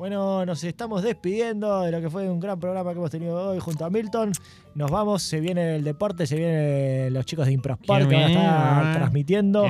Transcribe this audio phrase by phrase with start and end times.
[0.00, 3.58] Bueno, nos estamos despidiendo de lo que fue un gran programa que hemos tenido hoy
[3.58, 4.32] junto a Milton.
[4.74, 8.28] Nos vamos, se viene el deporte, se vienen los chicos de Improsport que van a
[8.30, 9.62] estar transmitiendo.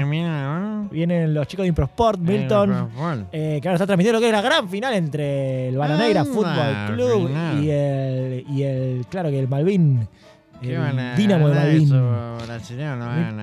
[0.93, 2.91] Vienen los chicos de Improsport, Milton,
[3.33, 6.25] eh, que van a estar transmitiendo lo que es la gran final entre el Bananeira
[6.25, 7.29] Fútbol Club
[7.61, 10.30] y el, y el, claro que el Malvin ¿Qué
[10.63, 11.91] el Dinamo de Malvin.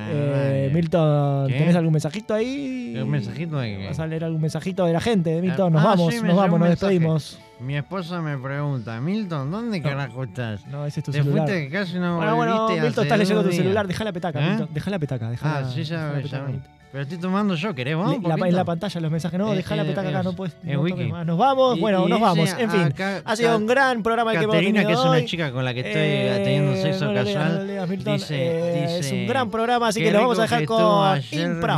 [0.09, 0.71] Eh.
[0.73, 1.53] Milton, ¿Qué?
[1.57, 2.97] ¿tenés algún mensajito ahí?
[3.01, 3.87] ¿Un mensajito de qué?
[3.87, 5.41] ¿Vas a leer algún mensajito de la gente?
[5.41, 7.39] Milton, nos Ah, vamos, sí, nos vamos, nos despedimos.
[7.59, 10.65] Mi esposa me pregunta, Milton, ¿dónde carajo estás?
[10.67, 11.47] No, ese es tu Te celular.
[11.47, 13.87] fuiste que casi no Bueno, bueno, volviste Milton, estás leyendo tu celular.
[13.87, 14.49] Deja la petaca, ¿Eh?
[14.49, 14.69] Milton.
[14.73, 15.29] Deja la petaca.
[15.31, 16.43] Deja Ah, la, sí, ya, la ya petaca.
[16.45, 16.77] Milton.
[16.91, 18.15] Pero estoy tomando yo, ¿querés vos?
[18.23, 19.37] La- en la pantalla los mensajes.
[19.37, 20.55] No, Eh, deja la eh, petaca acá, eh, no puedes.
[20.63, 21.25] es no más.
[21.25, 22.49] Nos vamos, Y- bueno, y nos vamos.
[22.57, 25.25] En fin, acá- ha sido un gran programa el que hemos tenido que es una
[25.25, 29.27] chica con la que estoy Eh, teniendo sexo no casual, no dice- Eh, es un
[29.27, 31.19] gran programa, así "Qué que lo vamos a dejar con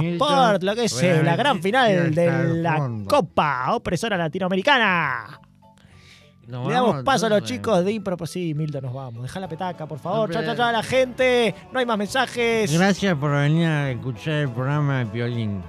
[0.01, 0.57] Milton".
[0.61, 2.89] lo que es eh, la gran final de la.
[3.07, 5.39] Copa Opresora Latinoamericana.
[6.49, 7.57] Nos Le damos vamos, paso a los entonces.
[7.57, 8.17] chicos de Impro.
[8.17, 9.21] pues Sí, Milton, nos vamos.
[9.21, 10.31] Deja la petaca, por favor.
[10.31, 11.53] Chao, chao, chao a la gente.
[11.71, 12.73] No hay más mensajes.
[12.75, 15.61] Gracias por venir a escuchar el programa de Piolín.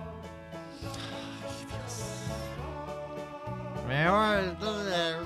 [3.86, 5.16] Me voy entonces.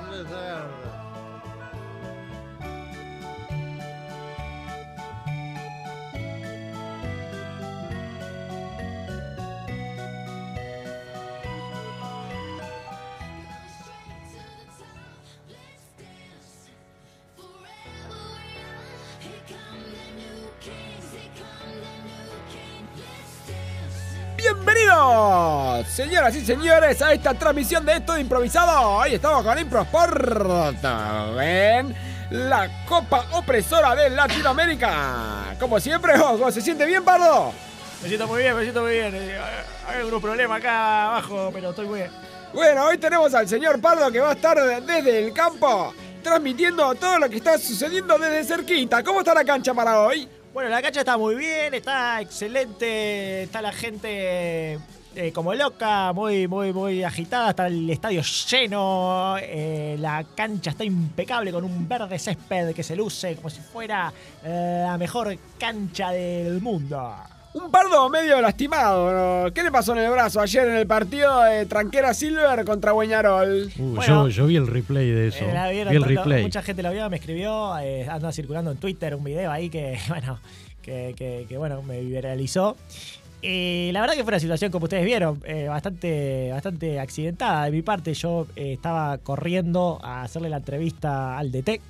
[25.75, 28.91] Bienvenidos, señoras y señores, a esta transmisión de esto de improvisado.
[28.91, 30.81] Hoy estamos con Improsport.
[31.37, 31.95] ¿Ven?
[32.31, 35.57] La Copa Opresora de Latinoamérica.
[35.59, 37.53] Como siempre, ¿cómo se siente bien, Pardo?
[38.03, 39.11] Me siento muy bien, me siento muy bien.
[39.15, 39.37] Eh,
[39.89, 42.11] Hay algunos problemas acá abajo, pero estoy muy bien.
[42.53, 47.19] Bueno, hoy tenemos al señor Pardo que va a estar desde el campo transmitiendo todo
[47.19, 49.03] lo que está sucediendo desde cerquita.
[49.03, 50.29] ¿Cómo está la cancha para hoy?
[50.53, 54.79] Bueno, la cancha está muy bien, está excelente, está la gente
[55.17, 60.85] eh, como loca, muy, muy, muy agitada, está el estadio lleno, eh, la cancha está
[60.85, 64.13] impecable con un verde césped que se luce como si fuera
[64.45, 67.15] eh, la mejor cancha del mundo.
[67.55, 69.45] Un Pardo medio lastimado.
[69.45, 69.53] ¿no?
[69.53, 73.71] ¿Qué le pasó en el brazo ayer en el partido de Tranquera Silver contra Bueñarol?
[73.79, 74.25] Uh, Bueno.
[74.27, 75.45] yo, yo vi el replay de eso.
[75.45, 76.43] Eh, la vieron vi el tanto- replay.
[76.43, 79.97] Mucha gente lo vio, me escribió, eh, anda circulando en Twitter un video ahí que,
[80.09, 80.41] bueno,
[80.83, 82.77] que, que- que, bueno, me viralizó.
[83.47, 87.73] Y la verdad que fue una situación, como ustedes vieron, eh, bastante, bastante accidentada de
[87.73, 88.15] mi parte.
[88.15, 91.81] Yo eh, estaba corriendo a hacerle la entrevista al DT,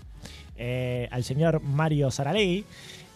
[0.57, 2.65] eh, al señor Mario Saralegui,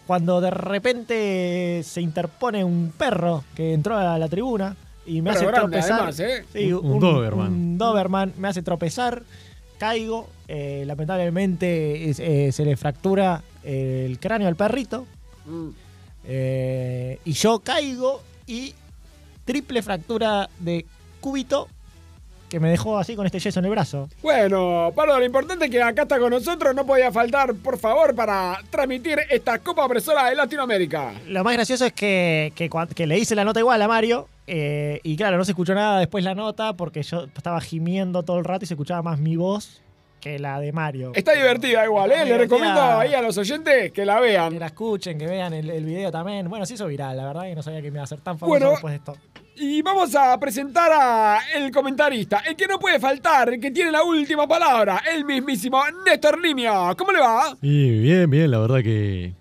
[0.06, 5.44] cuando de repente se interpone un perro que entró a la tribuna y me hace
[5.46, 5.92] grande, tropezar.
[6.00, 6.44] además, ¿eh?
[6.52, 7.52] Sí, Un- un Doberman.
[7.52, 9.22] un Doberman me hace tropezar,
[9.78, 15.06] caigo, eh, lamentablemente eh, se le fractura el cráneo al perrito
[15.46, 15.68] Mm.
[16.28, 18.74] Eh, y yo caigo y
[19.46, 20.84] triple fractura de
[21.20, 21.68] cúbito
[22.50, 24.08] que me dejó así con este yeso en el brazo.
[24.22, 26.74] Bueno, Pardo, lo importante es que acá está con nosotros.
[26.74, 31.12] No podía faltar, por favor, para transmitir esta Copa Opresora de Latinoamérica.
[31.26, 34.28] Lo más gracioso es que, que, le hice la nota igual a Mario.
[34.46, 38.38] eh, y claro, no se escuchó nada después la nota porque yo estaba gimiendo todo
[38.38, 39.82] el rato y se escuchaba más mi voz
[40.20, 41.12] que la de Mario.
[41.14, 42.24] Está divertida igual, ¿eh?
[42.24, 44.58] Le recomiendo ahí a los oyentes que la Que vean.
[44.58, 46.48] la escuchen, que vean el, el video también.
[46.48, 48.38] Bueno, se hizo viral, la verdad que no sabía que me iba a hacer tan
[48.38, 48.70] famoso Bueno.
[48.70, 49.16] después de esto.
[49.60, 53.90] Y vamos a presentar a el comentarista, el que no puede faltar, el que tiene
[53.90, 56.94] la última palabra, el mismísimo Néstor Limio.
[56.96, 57.56] ¿Cómo le va?
[57.60, 59.32] Y bien, bien, la verdad que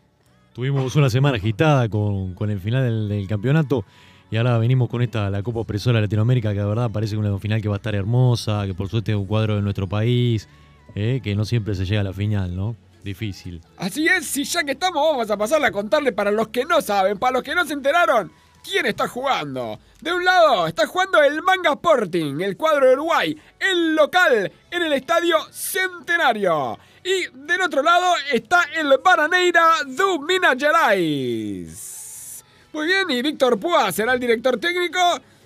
[0.53, 3.85] tuvimos una semana agitada con, con el final del, del campeonato
[4.31, 7.37] y ahora venimos con esta, la Copa Opresora de Latinoamérica, que la verdad parece una
[7.37, 10.49] final que va a estar hermosa, que por suerte es un cuadro de nuestro país,
[10.95, 12.75] eh, que no siempre se llega a la final, ¿no?
[13.03, 13.61] Difícil.
[13.77, 16.81] Así es, y ya que estamos, vamos a pasarle a contarle para los que no
[16.81, 18.31] saben, para los que no se enteraron,
[18.63, 19.79] quién está jugando.
[20.01, 24.83] De un lado está jugando el Manga Sporting, el cuadro de Uruguay, el local en
[24.83, 26.77] el Estadio Centenario.
[27.03, 32.43] Y del otro lado está el Bananeira do Minas Gerais.
[32.73, 34.99] Muy bien, y Víctor Púa será el director técnico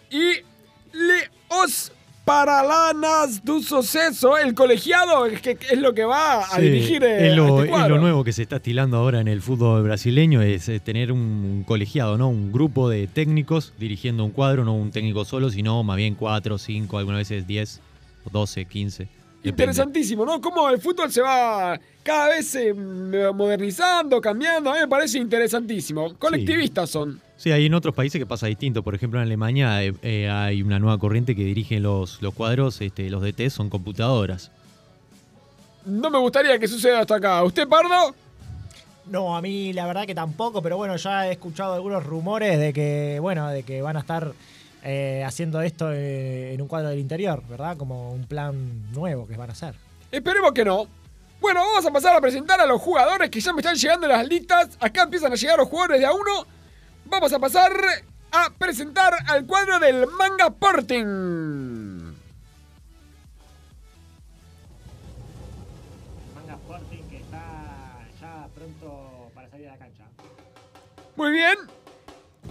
[0.10, 0.42] y
[0.94, 1.92] Leos
[2.26, 7.30] Paralanas do Suceso, el colegiado, es, que es lo que va a Sí, dirigir eh,
[7.30, 7.96] es, lo, este es cuadro.
[7.96, 11.64] lo nuevo que se está estilando ahora en el fútbol brasileño, es, eh, tener un
[11.68, 12.30] colegiado, ¿no?
[12.30, 16.58] Un grupo de técnicos dirigiendo un cuadro, no un técnico solo, sino más bien cuatro,
[16.58, 17.82] cinco, algunas veces diez,
[18.32, 19.08] doce, quince.
[19.44, 20.40] Interesantísimo, ¿no?
[20.40, 24.70] Cómo el fútbol se va cada vez eh, modernizando, cambiando.
[24.70, 26.14] A mí me parece interesantísimo.
[26.16, 27.20] Colectivistas son.
[27.38, 28.84] Sí, hay en otros países que pasa distinto.
[28.84, 32.80] Por ejemplo, en Alemania eh, eh, hay una nueva corriente que dirige los, los cuadros,
[32.82, 34.52] este, los DT son computadoras.
[35.86, 37.44] No me gustaría que suceda hasta acá.
[37.44, 38.14] ¿Usted, Pardo?
[39.08, 42.72] No, a mí la verdad que tampoco, pero bueno, ya he escuchado algunos rumores de
[42.72, 44.34] que, bueno, de que van a estar
[44.84, 47.78] eh, haciendo esto en un cuadro del interior, ¿verdad?
[47.78, 49.76] Como un plan nuevo que van a hacer.
[50.12, 50.88] Esperemos que no.
[51.40, 54.28] Bueno, vamos a pasar a presentar a los jugadores que ya me están llegando las
[54.28, 54.78] listas.
[54.80, 56.46] Acá empiezan a llegar los jugadores de a uno.
[57.06, 57.72] Vamos a pasar
[58.32, 61.06] a presentar al cuadro del Manga Sporting.
[66.36, 70.04] Manga Sporting que está ya pronto para salir a la cancha.
[71.16, 71.56] Muy bien.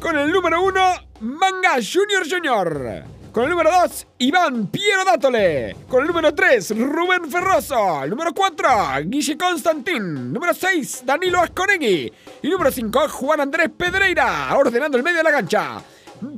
[0.01, 3.05] Con el número uno, Manga Junior Junior.
[3.31, 5.77] Con el número 2, Iván Piero Dátole.
[5.87, 8.03] Con el número 3, Rubén Ferroso.
[8.03, 8.69] El número 4,
[9.05, 10.33] Guille Constantín.
[10.33, 12.11] Número 6, Danilo Asconegui.
[12.43, 14.57] Y número 5, Juan Andrés Pedreira.
[14.57, 15.83] Ordenando el medio de la cancha.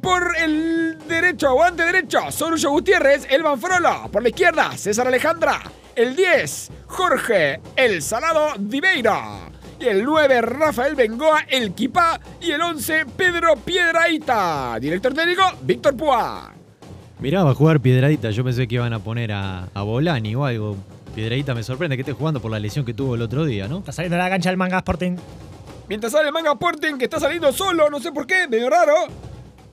[0.03, 4.09] Por el derecho o ante derecho, Sorullo Gutiérrez, Elvan Frolo.
[4.11, 5.63] Por la izquierda, César Alejandra.
[5.95, 9.52] El 10, Jorge El Salado Diveira
[9.89, 14.79] el 9 Rafael Bengoa, el Kipá y el 11 Pedro Piedraíta.
[14.81, 16.53] Director técnico Víctor Pua.
[17.21, 18.31] Mirá, va a jugar Piedradita.
[18.31, 20.77] Yo pensé que iban a poner a, a Bolani o algo.
[21.15, 23.79] Piedradita me sorprende que esté jugando por la lesión que tuvo el otro día, ¿no?
[23.79, 25.17] Está saliendo de la cancha el Manga Sporting.
[25.89, 28.95] Mientras sale el Manga Sporting, que está saliendo solo, no sé por qué, medio raro.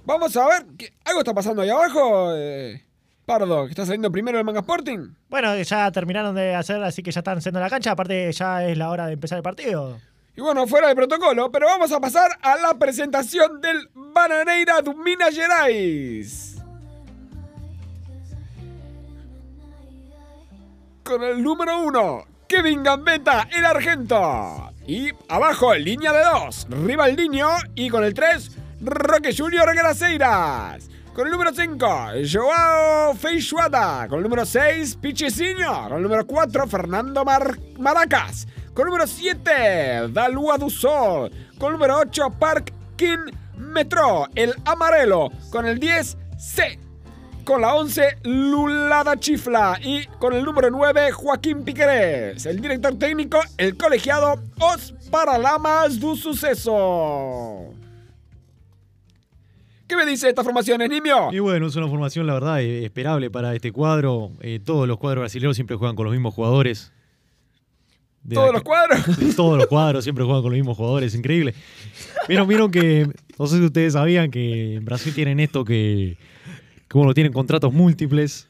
[0.05, 2.33] Vamos a ver, ¿qué, ¿algo está pasando ahí abajo?
[2.35, 2.83] Eh,
[3.29, 5.13] Pardo, que está saliendo primero el Manga Sporting.
[5.29, 7.91] Bueno, ya terminaron de hacer, así que ya están haciendo la cancha.
[7.91, 9.99] Aparte, ya es la hora de empezar el partido.
[10.35, 14.95] Y bueno, fuera de protocolo, pero vamos a pasar a la presentación del Bananeira de
[14.95, 16.55] Minas Gerais.
[21.03, 24.71] Con el número uno, Kevin Gambetta, el argento.
[24.87, 27.49] Y abajo, línea de dos, Rivaldinho.
[27.75, 30.89] Y con el tres, Roque Junior Graceiras.
[31.19, 31.87] Con el número 5,
[32.31, 34.07] Joao Feixuada.
[34.07, 35.89] Con el número 6, Pichicinho.
[35.89, 37.25] Con el número 4, Fernando
[37.77, 38.47] Maracas.
[38.73, 41.29] Con el número 7, Dalua Dusol.
[41.57, 44.27] Con el número 8, Park King Metro.
[44.33, 45.29] El amarelo.
[45.51, 46.79] Con el 10, C.
[47.43, 49.77] Con la 11, Lulada Chifla.
[49.83, 52.45] Y con el número 9, Joaquín Piquerés.
[52.45, 57.78] El director técnico, el colegiado Os Paralamas do Suceso.
[59.89, 61.33] ¿Qué me dice esta formación, Nimio?
[61.33, 64.29] Y bueno, es una formación, la verdad, eh, esperable para este cuadro.
[64.39, 66.93] Eh, todos los cuadros brasileños siempre juegan con los mismos jugadores.
[68.31, 68.99] ¿Todos los cuadros?
[69.35, 71.55] Todos los cuadros siempre juegan con los mismos jugadores, increíble.
[72.27, 73.07] Vieron, vieron que,
[73.39, 76.17] no sé si ustedes sabían que en Brasil tienen esto que,
[76.87, 78.47] que bueno, tienen contratos múltiples.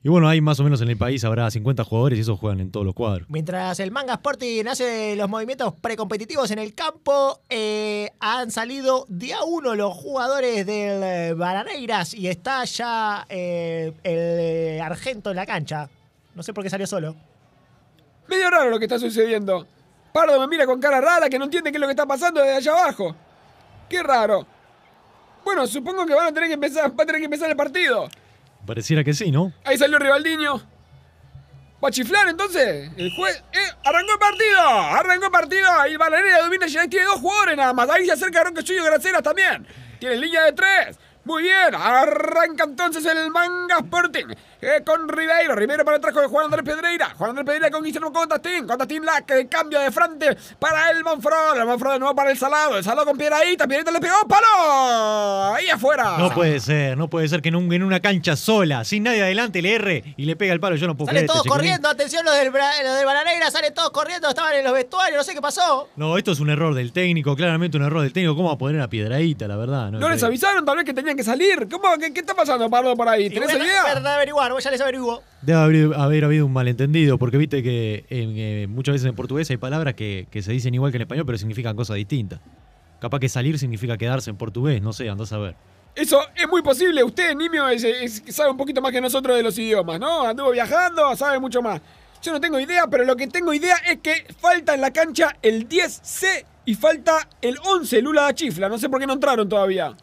[0.00, 2.60] Y bueno, hay más o menos en el país habrá 50 jugadores y esos juegan
[2.60, 3.28] en todos los cuadros.
[3.28, 9.42] Mientras el Manga Sporting hace los movimientos precompetitivos en el campo, eh, han salido día
[9.44, 15.90] uno los jugadores del eh, Baraneiras y está ya eh, el Argento en la cancha.
[16.36, 17.16] No sé por qué salió solo.
[18.28, 19.66] Medio raro lo que está sucediendo.
[20.12, 22.40] Pardo me mira con cara rara que no entiende qué es lo que está pasando
[22.40, 23.16] desde allá abajo.
[23.88, 24.46] Qué raro.
[25.44, 28.08] Bueno, supongo que van a tener que empezar, va a tener que empezar el partido.
[28.68, 29.50] Pareciera que sí, ¿no?
[29.64, 30.56] Ahí salió Rivaldiño.
[31.82, 32.90] ¿Va a chiflar entonces?
[32.98, 33.42] El juez.
[33.50, 33.72] ¡Eh!
[33.82, 34.60] ¡Arrancó el partido!
[34.60, 35.86] ¡Arrancó el partido!
[35.90, 37.88] Y Balanera domina Geray tiene dos jugadores nada más.
[37.88, 39.66] Ahí se acerca Ronque Suyo Graceras también.
[39.98, 40.98] Tiene línea de tres.
[41.28, 44.24] Muy bien, arranca entonces el Manga Sporting
[44.62, 45.54] eh, con Ribeiro.
[45.54, 47.10] Ribeiro para atrás con Juan Andrés Pedreira.
[47.18, 48.66] Juan Andrés Pedreira con Guillermo Contastín.
[48.66, 51.58] Contastín la que cambio de frente para el Manfrón.
[51.60, 52.78] El Manfrón de nuevo para el Salado.
[52.78, 53.66] El Salado con Piedradita.
[53.68, 54.14] Piedradita le pegó.
[54.26, 55.54] ¡Palo!
[55.54, 56.16] Ahí afuera.
[56.18, 59.22] No puede ser, no puede ser que en, un- en una cancha sola, sin nadie
[59.22, 60.76] adelante, le erre y le pega el palo.
[60.76, 61.54] Yo no puedo Salen creer todos este chico.
[61.56, 65.24] corriendo, atención los del, los del Bananeira, salen todos corriendo, estaban en los vestuarios, no
[65.24, 65.88] sé qué pasó.
[65.96, 68.34] No, esto es un error del técnico, claramente un error del técnico.
[68.34, 69.90] ¿Cómo va a poner a Piedradita, la verdad?
[69.90, 71.68] ¿No les avisaron tal vez que tenían que salir?
[71.70, 71.88] ¿Cómo?
[72.00, 73.28] ¿Qué, qué está pasando, Pardo, por ahí?
[73.28, 73.82] ¿Tenés bueno, idea?
[73.84, 75.22] verdad averiguar, vos ya les averiguo.
[75.42, 79.50] Debe haber, haber habido un malentendido, porque viste que en, eh, muchas veces en portugués
[79.50, 82.40] hay palabras que, que se dicen igual que en español, pero significan cosas distintas.
[83.00, 85.54] Capaz que salir significa quedarse en portugués, no sé, andás a ver.
[85.94, 87.02] Eso es muy posible.
[87.04, 90.22] Usted, Nimio, es- es- sabe un poquito más que nosotros de los idiomas, ¿no?
[90.22, 91.80] Anduvo viajando, sabe mucho más.
[92.22, 95.36] Yo no tengo idea, pero lo que tengo idea es que falta en la cancha
[95.42, 98.68] el 10C y falta el 11, Lula da Chifla.
[98.68, 99.94] No sé por qué no entraron todavía.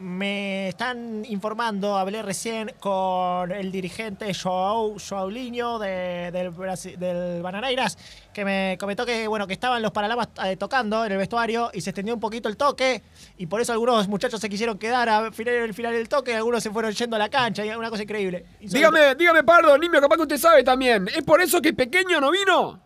[0.00, 7.98] Me están informando, hablé recién con el dirigente Joao, Joaulinho de, del, Brasi- del Bananeiras,
[8.32, 11.82] que me comentó que bueno que estaban los paralamas eh, tocando en el vestuario y
[11.82, 13.02] se extendió un poquito el toque
[13.36, 16.34] y por eso algunos muchachos se quisieron quedar a final, el final del toque y
[16.34, 18.46] algunos se fueron yendo a la cancha, y una cosa increíble.
[18.58, 21.08] Dígame, dígame, Pardo, Nimio, capaz que usted sabe también.
[21.08, 22.80] ¿Es por eso que Pequeño no vino?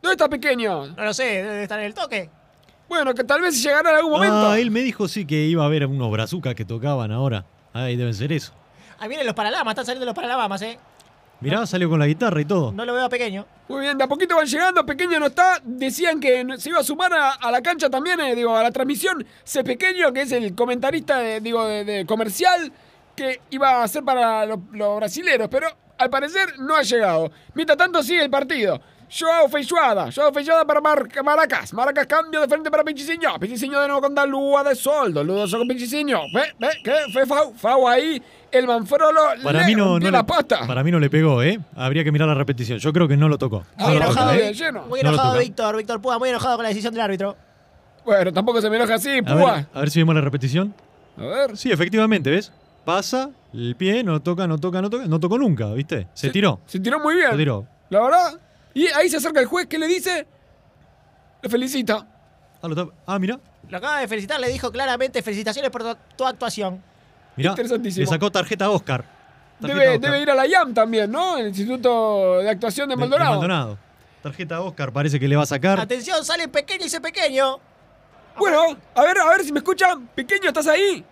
[0.00, 0.86] ¿Dónde está Pequeño?
[0.94, 2.30] No lo sé, debe estar en el toque.
[2.88, 4.50] Bueno, que tal vez llegará en algún momento.
[4.50, 7.44] Ah, él me dijo sí que iba a haber unos brazucas que tocaban ahora.
[7.72, 8.52] Ahí deben ser eso.
[8.98, 10.78] Ahí vienen los paralamas, están saliendo los paralamas, ¿eh?
[11.40, 12.72] Mirá, salió con la guitarra y todo.
[12.72, 13.44] No lo veo pequeño.
[13.68, 15.60] Muy bien, de a poquito van llegando, Pequeño no está.
[15.62, 18.70] Decían que se iba a sumar a, a la cancha también, eh, digo, a la
[18.70, 19.26] transmisión.
[19.44, 22.72] C Pequeño, que es el comentarista, de, digo, de, de comercial,
[23.14, 25.66] que iba a ser para los, los brasileros, pero
[25.98, 27.30] al parecer no ha llegado.
[27.52, 28.80] Mientras tanto sigue el partido.
[29.08, 33.86] Joao Feijoada, Joao Feijoada para Mar- Maracas, Maracas cambio de frente para Pichiciño, Pichiciño de
[33.86, 36.94] nuevo con Dalúa de Soldo, Ludoso con Pichiciño, ve, ve, ¿qué?
[37.12, 38.20] Fue Fau, Fau ahí,
[38.50, 40.66] el Manfrolo Para le mí no, no la le, pata.
[40.66, 41.58] para mí no le pegó, ¿eh?
[41.76, 42.78] Habría que mirar la repetición.
[42.80, 43.64] Yo creo que no lo tocó.
[43.78, 44.52] Ah, Muy no, enojado, no, ¿eh?
[44.54, 44.82] lleno.
[44.86, 45.38] muy enojado.
[45.38, 47.36] Víctor, Víctor Púa, muy enojado con la decisión del árbitro.
[48.04, 49.52] Bueno, tampoco se me enoja así, A púa.
[49.54, 50.74] ver, a ver si vemos la repetición.
[51.16, 51.56] A ver.
[51.56, 52.52] Sí, efectivamente, ¿ves?
[52.84, 55.06] Pasa, el pie, no toca, no toca, no toca.
[55.06, 56.06] No tocó nunca, ¿viste?
[56.14, 56.60] Se tiró.
[56.66, 57.30] Se tiró muy bien.
[57.32, 57.66] Se tiró.
[57.90, 58.40] La verdad.
[58.76, 60.26] Y ahí se acerca el juez, ¿qué le dice?
[61.40, 62.06] Le felicita.
[62.62, 62.68] Ah,
[63.06, 63.40] ah, mira.
[63.70, 66.82] Lo acaba de felicitar, le dijo claramente felicitaciones por tu, tu actuación.
[67.36, 67.52] Mirá.
[67.52, 68.02] Interesantísimo.
[68.04, 69.02] Le sacó tarjeta a Oscar.
[69.58, 70.10] Tarjeta Debe, Oscar.
[70.10, 71.38] debe ir a la IAM también, ¿no?
[71.38, 73.30] El Instituto de Actuación de De- de Maldonado.
[73.30, 73.78] Maldonado.
[74.22, 75.80] Tarjeta a Oscar parece que le va a sacar.
[75.80, 77.58] Atención, sale pequeño y dice pequeño.
[78.38, 80.06] Bueno, a ver, a ver si me escuchan.
[80.14, 81.02] Pequeño, ¿estás ahí?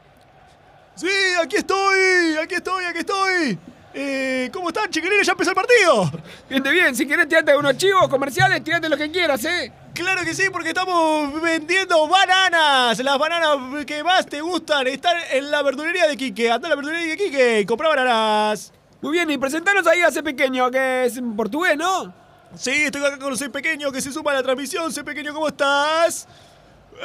[0.96, 1.08] Sí,
[1.42, 3.58] aquí estoy, aquí estoy, aquí estoy.
[3.96, 5.24] Eh, ¿Cómo están, chiquilines?
[5.24, 6.10] Ya empezó el partido.
[6.48, 6.96] Bien, bien.
[6.96, 9.72] Si querés tirarte unos chivos comerciales, tirate lo que quieras, ¿eh?
[9.94, 12.98] Claro que sí, porque estamos vendiendo bananas.
[12.98, 16.50] Las bananas que más te gustan están en la verdulería de Quique.
[16.50, 18.72] Anda a la verdulería de Quique y compra bananas.
[19.00, 22.12] Muy bien, y presentanos ahí a ese pequeño, que es en portugués, ¿no?
[22.56, 24.92] Sí, estoy acá con Soy Pequeño que se suma a la transmisión.
[24.92, 26.26] Soy Pequeño, ¿cómo estás?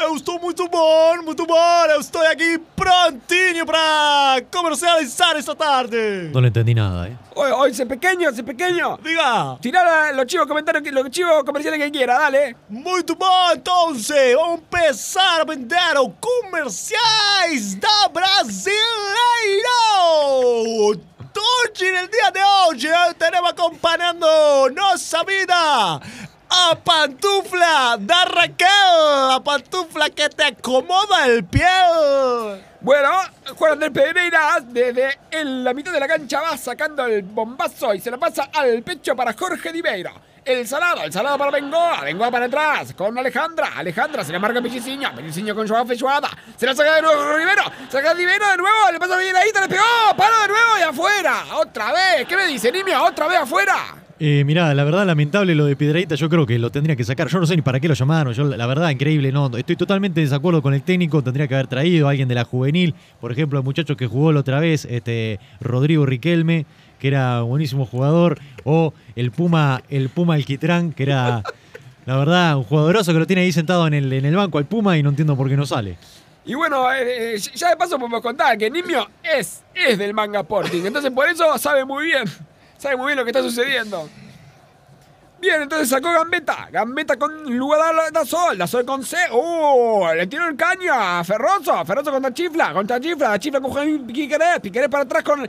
[0.01, 1.85] Eu estou muito bom, muito bom.
[1.89, 6.29] Eu estou aqui prontinho para comercializar esta tarde.
[6.33, 7.17] No le entendí nada, ¿eh?
[7.35, 8.97] Hoy, hoy, ese pequeño, ese pequeño.
[9.03, 9.57] Diga.
[9.61, 12.55] Tirá los chivos comentarios, los chivos comerciales que quiera, dale.
[12.69, 18.79] Muito bom, então, vamos começar a vender os comerciais da Brasileiro!
[21.61, 24.25] Hoje, no dia de hoje, estaremos acompanhando
[24.75, 26.01] nossa vida!
[26.49, 29.31] A pantufla da Raquel!
[29.31, 31.63] A pantufla que te acomoda el pie!
[32.81, 33.09] Bueno,
[33.55, 37.99] Juan Andrés Pereira desde en la mitad de la cancha va sacando el bombazo y
[37.99, 40.13] se la pasa al pecho para Jorge Dibeira.
[40.43, 44.59] El salado, el salado para Bengoa, Bengoa para atrás, con Alejandra, Alejandra se le marca
[44.61, 48.57] Pichiciño, Pichiciño con Joao Fechuada, se la saca de nuevo Rivero, saca a Dibeiro de
[48.57, 49.83] nuevo, le pasa bien ahí, le pegó,
[50.17, 53.03] para de nuevo y afuera, otra vez, ¿qué me dice Nimio?
[53.03, 53.75] Otra vez afuera.
[54.21, 56.15] Eh, mirá, la verdad, lamentable lo de Piedradita.
[56.15, 57.29] Yo creo que lo tendría que sacar.
[57.29, 58.33] Yo no sé ni para qué lo llamaron.
[58.33, 59.31] Yo, la verdad, increíble.
[59.31, 61.23] No, estoy totalmente en desacuerdo con el técnico.
[61.23, 62.95] Tendría que haber traído a alguien de la juvenil.
[63.21, 66.65] Por ejemplo, el muchacho que jugó la otra vez, este Rodrigo Riquelme,
[66.99, 68.39] que era un buenísimo jugador.
[68.65, 71.41] O el Puma, el Puma Alquitrán, que era,
[72.05, 74.65] la verdad, un jugadoroso que lo tiene ahí sentado en el, en el banco al
[74.65, 75.97] Puma y no entiendo por qué no sale.
[76.45, 80.39] Y bueno, eh, eh, ya de paso podemos contar que Nimio es, es del manga
[80.39, 82.23] Sporting, entonces por eso sabe muy bien,
[82.79, 84.09] sabe muy bien lo que está sucediendo.
[85.39, 90.07] Bien, entonces sacó Gambetta, Gambetta con lugar da Sol, da Sol con C, ¡uh!
[90.13, 94.89] Le tiró el caño a Ferroso, Ferroso contra Chifla, contra Chifla, Chifla con Piquerés, Piquerés
[94.89, 95.47] para atrás con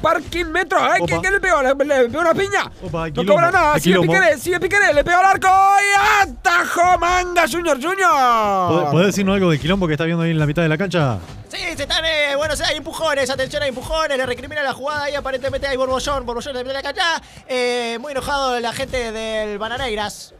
[0.00, 0.98] Parking Metro, ¿eh?
[1.06, 1.22] ¿Qué, Opa.
[1.22, 1.62] qué le pegó?
[1.62, 2.70] ¿Le, le pegó una piña?
[2.82, 4.00] Opa, no cobra nada, sigue.
[4.00, 8.90] Piquerés, sigue Piquerés, le pegó al arco y atajó Manga Junior Junior.
[8.90, 11.18] ¿Podés, decirnos algo del quilombo que está viendo ahí en la mitad de la cancha?
[11.48, 15.14] Sí, se están, eh, bueno, hay empujones, atención, hay empujones, le recrimina la jugada ahí,
[15.14, 17.20] aparentemente hay borbollón, borbollón de la cancha.
[17.48, 20.34] Eh, muy enojado la gente del Bananeiras.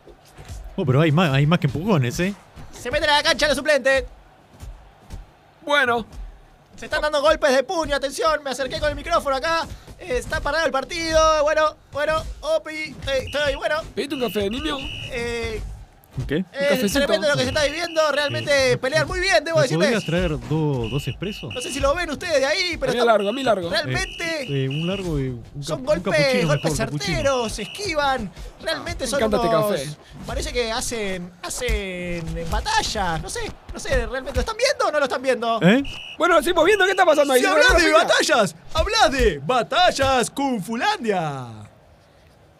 [0.77, 2.35] Oh, pero hay más, hay más que empujones, ¿eh?
[2.73, 4.05] Se meten a la cancha los suplentes.
[5.63, 6.07] Bueno,
[6.79, 9.67] Se están dando golpes de puño, atención, me acerqué con el micrófono acá.
[9.99, 13.81] Está parado el partido, bueno, bueno, opi, estoy, estoy, bueno.
[13.97, 14.77] ¿pediste un café, niño?
[15.11, 15.61] Eh,
[16.27, 16.37] ¿Qué?
[16.37, 16.99] eh, cafecito.
[17.01, 19.87] tremendo lo que se está viviendo, realmente pelean muy bien, debo ¿Me decirles.
[19.89, 21.55] podrías traer do- dos expresos?
[21.55, 23.43] No sé si lo ven ustedes de ahí, pero A mí están- largo, a mí
[23.43, 23.71] largo.
[23.71, 28.31] realmente Eh, eh, un largo y un, son un golpes, golpes certeros, se esquivan.
[28.63, 29.89] Realmente Me son este unos- café.
[30.27, 33.41] Parece que hacen, hacen batallas, no sé,
[33.73, 35.61] no sé, realmente lo están viendo o no lo están viendo.
[35.63, 35.83] ¿Eh?
[36.19, 37.41] Bueno, seguimos viendo qué está pasando ahí.
[37.41, 41.47] Si ¿Se hablas ve de batallas, hablas de batallas Kung Fulandia.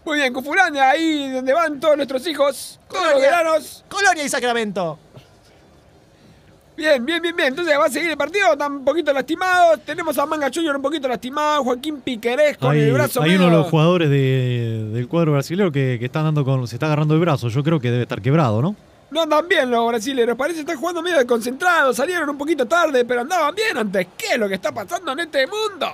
[0.09, 3.29] Muy bien, Cufulandia, ahí donde van todos nuestros hijos, todos los Colonia.
[3.31, 3.85] veranos.
[3.91, 4.99] Colonia y Sacramento.
[6.75, 7.49] Bien, bien, bien, bien.
[7.49, 9.81] Entonces va a seguir el partido, están un poquito lastimados.
[9.85, 13.45] Tenemos a Manga Junior un poquito lastimado, Joaquín Piquerés con Hay, el brazo hay uno
[13.47, 17.13] de los jugadores de- del cuadro brasileño que, que están dando con, se está agarrando
[17.13, 17.49] el brazo.
[17.51, 18.75] Yo creo que debe estar quebrado, ¿no?
[19.11, 23.05] No andan bien los brasileños, parece que están jugando medio desconcentrados, salieron un poquito tarde,
[23.05, 24.07] pero andaban bien antes.
[24.17, 25.87] ¿Qué es lo que está pasando en este mundo?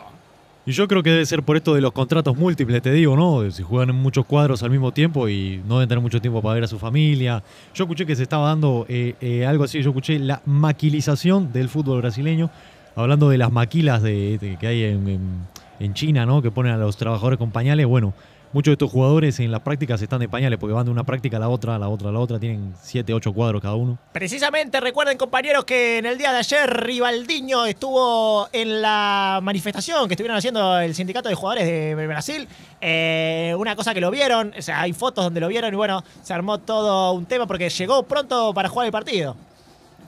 [0.66, 3.50] Y yo creo que debe ser por esto de los contratos múltiples, te digo, ¿no?
[3.50, 6.54] Si juegan en muchos cuadros al mismo tiempo y no deben tener mucho tiempo para
[6.54, 7.42] ver a su familia.
[7.74, 11.68] Yo escuché que se estaba dando eh, eh, algo así, yo escuché la maquilización del
[11.68, 12.48] fútbol brasileño,
[12.96, 16.40] hablando de las maquilas de, que hay en, en- en China, ¿no?
[16.40, 17.84] Que ponen a los trabajadores con pañales.
[17.84, 18.14] Bueno,
[18.54, 21.36] muchos de estos jugadores en las prácticas están de pañales porque van de una práctica
[21.36, 22.38] a la otra, a la otra, a la otra.
[22.38, 23.98] Tienen 7, 8 cuadros cada uno.
[24.12, 30.14] Precisamente recuerden compañeros que en el día de ayer Rivaldiño estuvo en la manifestación que
[30.14, 32.48] estuvieron haciendo el sindicato de jugadores de Brasil.
[32.80, 36.04] Eh, una cosa que lo vieron, o sea, hay fotos donde lo vieron y bueno,
[36.22, 39.36] se armó todo un tema porque llegó pronto para jugar el partido.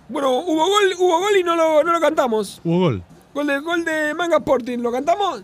[0.09, 2.61] Bueno, hubo gol, hubo gol y no lo, no lo cantamos.
[2.63, 3.03] Hubo gol.
[3.35, 5.43] Gol de, gol de Manga Sporting, ¿lo cantamos?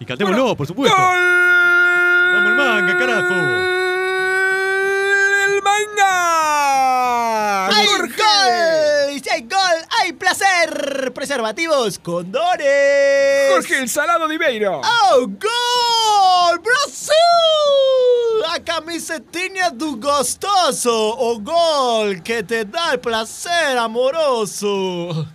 [0.00, 0.96] Y cantémoslo, Bueno, por supuesto.
[0.96, 1.69] ¡Gol!
[2.40, 3.34] Vamos el Manga, carajo.
[5.44, 7.66] ¡El Manga!
[7.68, 8.14] ¡Hay Jorge.
[8.16, 9.12] gol!
[9.12, 9.58] Y si hay gol,
[10.00, 11.12] hay placer.
[11.14, 13.50] Preservativos, condones.
[13.50, 14.80] Jorge el Salado de Ibeiro.
[14.82, 16.60] ¡Oh, gol!
[16.60, 17.12] ¡Brasil!
[18.48, 21.14] A camisetinha do gostoso.
[21.18, 25.26] O gol que te da el placer amoroso.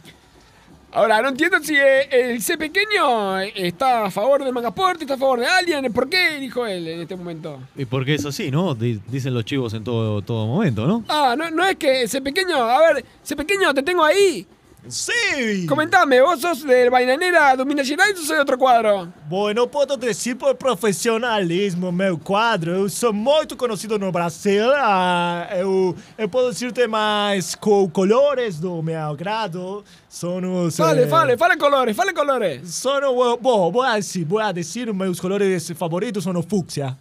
[0.96, 5.16] Ahora, no entiendo si eh, el C pequeño está a favor de Manga Sporting, está
[5.16, 5.92] a favor de alguien.
[5.92, 7.60] ¿Por qué dijo él en este momento?
[7.76, 8.74] Y porque es así, ¿no?
[8.76, 11.04] Di- Dicen los chivos en todo, todo momento, ¿no?
[11.10, 14.48] Ah, no, no es que C pequeño, a ver, C pequeño, te tengo ahí.
[14.88, 15.66] Sí.
[15.68, 19.12] Comentame, ¿vos sos del Bainanera do Minas Gerais o sos de otro cuadro?
[19.28, 22.72] Bueno, posso dizer por profissionalismo, meu quadro.
[22.72, 24.72] Eu sou muito conhecido no Brasil.
[24.76, 29.84] Ah, eu, eu posso dizer mais colores do meu agrado.
[30.08, 30.78] São os.
[30.78, 32.70] Fale, eh, fale, fale colores, fale colores.
[32.70, 36.96] São, bom, vou assim, vou dizer meus colores favoritos são o fúcsia.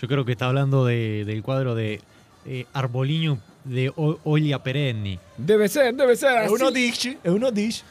[0.00, 2.00] Yo creo que está hablando de- del cuadro de
[2.46, 5.18] eh, Arboliño de O- Olia Perenni.
[5.36, 6.52] Debe ser, debe ser así.
[6.52, 7.82] Eu não disse, eu não disse.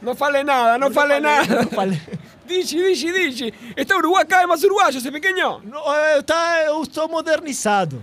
[0.00, 1.66] No fale nada, no não fale nada.
[2.46, 3.54] Digi, digi, digi.
[3.76, 5.60] Está Uruguay, cada vez más uruguayo, ese pequeño.
[5.64, 8.00] Não, eu, tá, eu sou modernizado.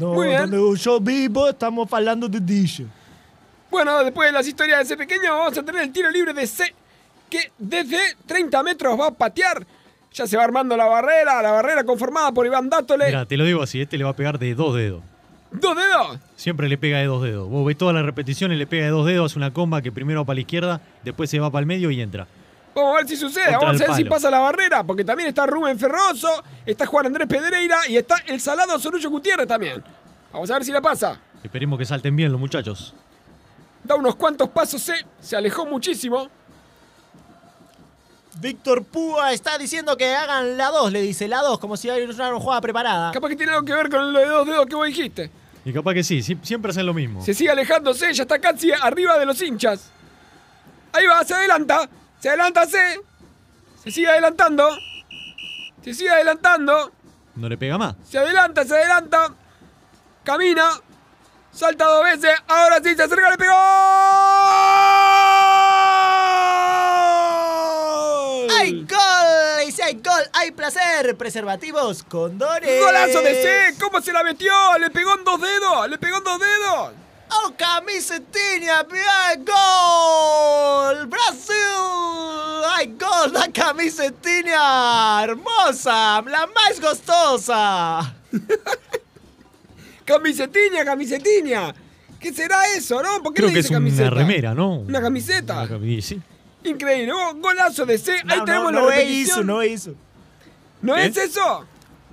[0.00, 0.50] No, Muy bien.
[0.50, 2.84] Donde sou vivo, estamos falando de dicho.
[3.70, 6.46] Bueno, después de las historias de ese pequeño, vamos a tener el tiro libre de
[6.46, 6.74] C,
[7.30, 9.64] que desde 30 metros va a patear.
[10.12, 13.06] Ya se va armando la barrera, la barrera conformada por Iván Dátole.
[13.06, 15.02] Mira, te lo digo así, este le va a pegar de dos dedos.
[15.54, 16.18] Dos dedos.
[16.34, 17.48] Siempre le pega de dos dedos.
[17.48, 20.20] Vos ves todas las repeticiones, le pega de dos dedos, hace una comba que primero
[20.20, 22.26] va para la izquierda, después se va para el medio y entra.
[22.74, 25.28] Vamos a ver si sucede, Contra vamos a ver si pasa la barrera, porque también
[25.28, 26.28] está Rubén Ferroso,
[26.66, 29.82] está Juan Andrés Pedreira y está el Salado Sorullo Gutiérrez también.
[30.32, 31.20] Vamos a ver si la pasa.
[31.44, 32.92] Esperemos que salten bien los muchachos.
[33.84, 36.28] Da unos cuantos pasos C, se alejó muchísimo.
[38.40, 42.12] Víctor Púa está diciendo que hagan la 2, le dice la 2, como si hubiera
[42.12, 43.12] una jugada preparada.
[43.12, 45.30] Capaz que tiene algo que ver con lo de dos dedos que vos dijiste.
[45.64, 47.24] Y capaz que sí, siempre hacen lo mismo.
[47.24, 49.90] Se sigue alejándose, ya está casi arriba de los hinchas.
[50.92, 51.88] Ahí va, se adelanta.
[52.20, 52.78] Se adelanta C.
[53.82, 54.68] Se sigue adelantando.
[55.82, 56.92] Se sigue adelantando.
[57.34, 57.96] No le pega más.
[58.08, 59.34] Se adelanta, se adelanta.
[60.22, 60.70] Camina.
[61.50, 62.30] Salta dos veces.
[62.46, 63.54] Ahora sí, se acerca, le pegó.
[68.58, 69.68] ¡Hay gol!
[69.68, 69.82] Y si
[70.44, 71.16] hay placer.
[71.16, 72.80] Preservativos, condones.
[72.80, 73.74] ¡Golazo de C!
[73.80, 74.52] ¿Cómo se la metió?
[74.78, 75.88] Le pegó en dos dedos.
[75.90, 76.92] Le pegó en dos dedos.
[77.30, 78.82] ¡Oh, camisetinha!
[78.84, 79.44] ¡Bien!
[79.44, 81.06] ¡Gol!
[81.06, 81.54] ¡Brasil!
[82.76, 83.32] ¡Hay gol!
[83.32, 85.24] ¡La camisetinha!
[85.24, 86.22] ¡Hermosa!
[86.22, 88.14] ¡La más gostosa!
[90.04, 91.74] Camisetiña, camisetiña.
[92.20, 93.22] ¿Qué será eso, no?
[93.22, 94.10] ¿Por qué Creo le que es dice una camiseta?
[94.10, 94.80] remera, ¿no?
[94.80, 95.54] ¿Una camiseta?
[95.62, 96.20] Una cami- sí.
[96.64, 97.12] Increíble.
[97.12, 98.12] Oh, Golazo de C.
[98.28, 99.46] Ahí No, tenemos no, la no es repetición.
[99.46, 99.90] no es eso.
[99.90, 100.03] ¿No es eso?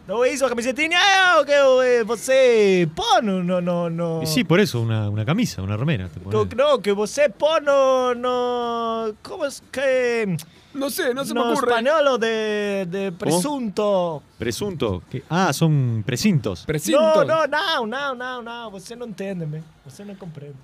[0.07, 3.43] Não é isso, a camisetinha é o que eh, você põe no...
[3.43, 6.09] no, no, no Y sí, por eso, una, una camisa, una remera.
[6.09, 8.15] te que, não, que você põe no...
[8.15, 10.35] no como es que...
[10.73, 11.67] No sé, no se me No ocurre.
[11.69, 14.23] español de, de presunto.
[14.39, 15.03] Presunto.
[15.09, 16.65] que- ah, son precintos.
[16.65, 16.99] Precinto.
[16.99, 18.71] No, no, não, não, não, não.
[18.71, 19.61] Você não entende, me.
[19.83, 20.55] Você não compreende.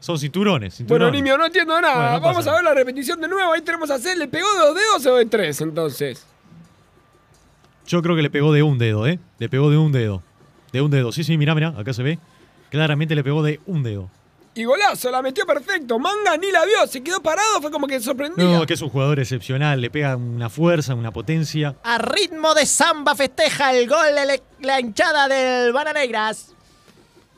[0.00, 0.74] Son cinturones.
[0.86, 1.12] Bueno, cinturones.
[1.14, 1.94] Nimio, no entiendo nada.
[1.94, 3.52] Bueno, no pasa Vamos a ver la repetición de nuevo.
[3.54, 4.14] Ahí tenemos a C.
[4.14, 6.26] ¿Le pegó dos dedos o de tres entonces?
[7.86, 9.18] Yo creo que le pegó de un dedo, ¿eh?
[9.38, 10.22] Le pegó de un dedo.
[10.72, 11.12] De un dedo.
[11.12, 12.18] Sí, sí, mirá, mirá, acá se ve.
[12.70, 14.10] Claramente le pegó de un dedo.
[14.56, 15.98] Y golazo, la metió perfecto.
[15.98, 18.44] Manga ni la vio, se quedó parado, fue como que sorprendía.
[18.44, 19.80] No, que es un jugador excepcional.
[19.80, 21.74] Le pega una fuerza, una potencia.
[21.82, 26.54] A ritmo de samba festeja el gol de la hinchada del Bananegras.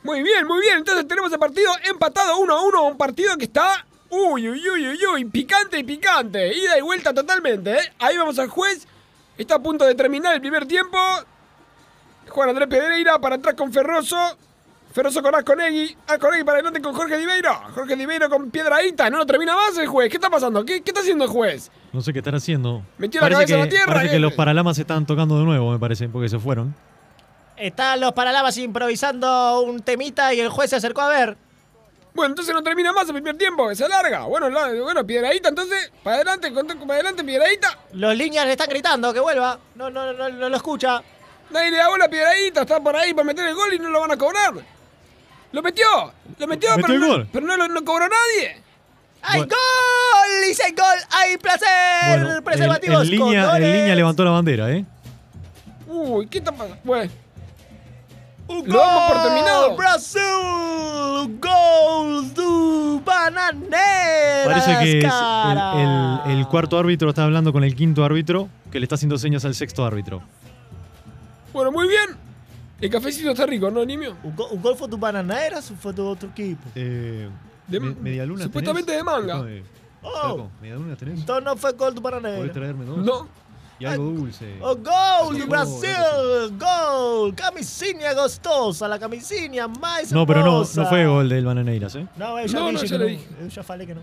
[0.03, 0.77] Muy bien, muy bien.
[0.77, 2.83] Entonces tenemos el partido empatado 1 a 1.
[2.83, 3.85] Un partido que está.
[4.09, 5.25] Uy, uy, uy, uy, uy.
[5.25, 6.55] Picante y picante.
[6.55, 7.93] Ida y vuelta totalmente, ¿eh?
[7.97, 8.87] Ahí vamos al juez.
[9.37, 10.97] Está a punto de terminar el primer tiempo.
[12.29, 14.17] Juan Andrés Pereira para atrás con Ferroso.
[14.93, 15.95] Ferroso con Asconegui.
[16.07, 17.53] Asconegui para adelante con Jorge Diveiro.
[17.75, 19.09] Jorge Diveiro con Piedradita.
[19.09, 20.09] No lo termina más el juez.
[20.09, 20.65] ¿Qué está pasando?
[20.65, 21.69] ¿Qué, qué está haciendo el juez?
[21.93, 22.83] No sé qué están haciendo.
[22.97, 24.19] Metió la Parece cabeza que, en la tierra, Parece que eh.
[24.19, 26.75] los paralamas se están tocando de nuevo, me parece, porque se fueron.
[27.57, 31.37] Están los paralamas improvisando un temita y el juez se acercó a ver.
[32.17, 34.21] Bueno, entonces no termina más el primer tiempo, que se alarga.
[34.23, 37.77] Bueno, la- bueno, piedradita, entonces, para adelante, con- para adelante, piedradita.
[37.93, 39.59] Los líneas le están gritando que vuelva.
[39.75, 41.01] No, no, no, no lo escucha.
[41.51, 43.89] Nadie le da bola a piedradita, está por ahí para meter el gol y no
[43.89, 44.53] lo van a cobrar.
[45.51, 45.85] Lo metió,
[46.39, 47.27] lo metió, Metió pero, el no, gol.
[47.31, 48.63] pero no, lo- no cobró nadie.
[49.21, 49.55] ¡Hay Bueno.
[49.55, 50.47] gol!
[50.47, 50.97] ¡Dice gol!
[51.11, 51.67] ¡Hay placer!
[52.19, 54.83] Bueno, Preservativos el línea, línea levantó la bandera, ¿eh?
[55.87, 56.77] Uy, ¿qué está pasando?
[56.83, 57.11] Bueno,
[58.49, 59.75] Un Lo damos por gol, terminado.
[59.75, 60.21] Brasil!
[60.21, 67.63] Un gol do Bananeras, Parece que es el, el- el cuarto árbitro está hablando con
[67.63, 70.21] el quinto árbitro, que le está haciendo señas al sexto árbitro.
[71.53, 72.15] bueno, muy bien.
[72.79, 74.15] El cafecito está rico, ¿no, Nimio?
[74.23, 76.61] Un, go- un gol fue do Bananeras o fue de otro equipo?
[76.75, 77.27] Eh,
[77.67, 79.43] De- me- ¿Media luna supuestamente de manga.
[80.03, 81.19] Oh, ¿Media luna tenés?
[81.19, 82.51] entonces no fue gol ¿Podés Bananeras.
[82.53, 82.97] traerme dos?
[82.99, 83.27] No.
[83.79, 84.57] Y algo dulce.
[84.61, 86.57] Oh, gol Sí, Brasil!
[86.57, 87.35] Gol!
[87.35, 92.07] Camisinha gostosa, la camisinha mais No, pero no, no fue gol del Bananeiras, ¿eh?
[92.17, 93.19] No, eu já No, no, dije ya que le no.
[93.19, 93.27] dije.
[93.41, 94.01] Eu já falei que no.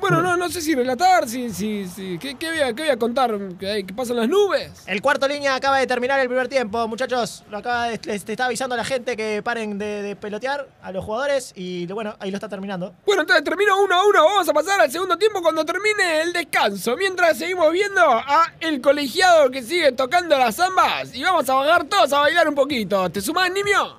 [0.00, 2.18] Bueno, no, no sé si relatar, si, si, si.
[2.18, 3.36] ¿Qué, qué voy, a, qué voy a contar?
[3.58, 4.84] ¿Que, hay- que pasan las nubes?
[4.86, 7.42] El cuarto línea acaba de terminar el primer tiempo, muchachos.
[7.50, 10.92] Lo acaba de, les está avisando a la gente que paren de, de pelotear a
[10.92, 12.94] los jugadores y bueno, ahí lo está terminando.
[13.04, 14.24] Bueno, entonces termino 1 a 1.
[14.24, 16.96] Vamos a pasar al segundo tiempo cuando termine el descanso.
[16.96, 21.12] Mientras seguimos viendo a el colegiado que sigue tocando las zambas.
[21.14, 23.10] Y vamos a bajar todos a bailar un poquito.
[23.10, 23.96] ¿Te sumás, Nimio?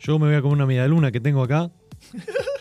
[0.00, 1.70] Yo me voy a comer una media luna que tengo acá.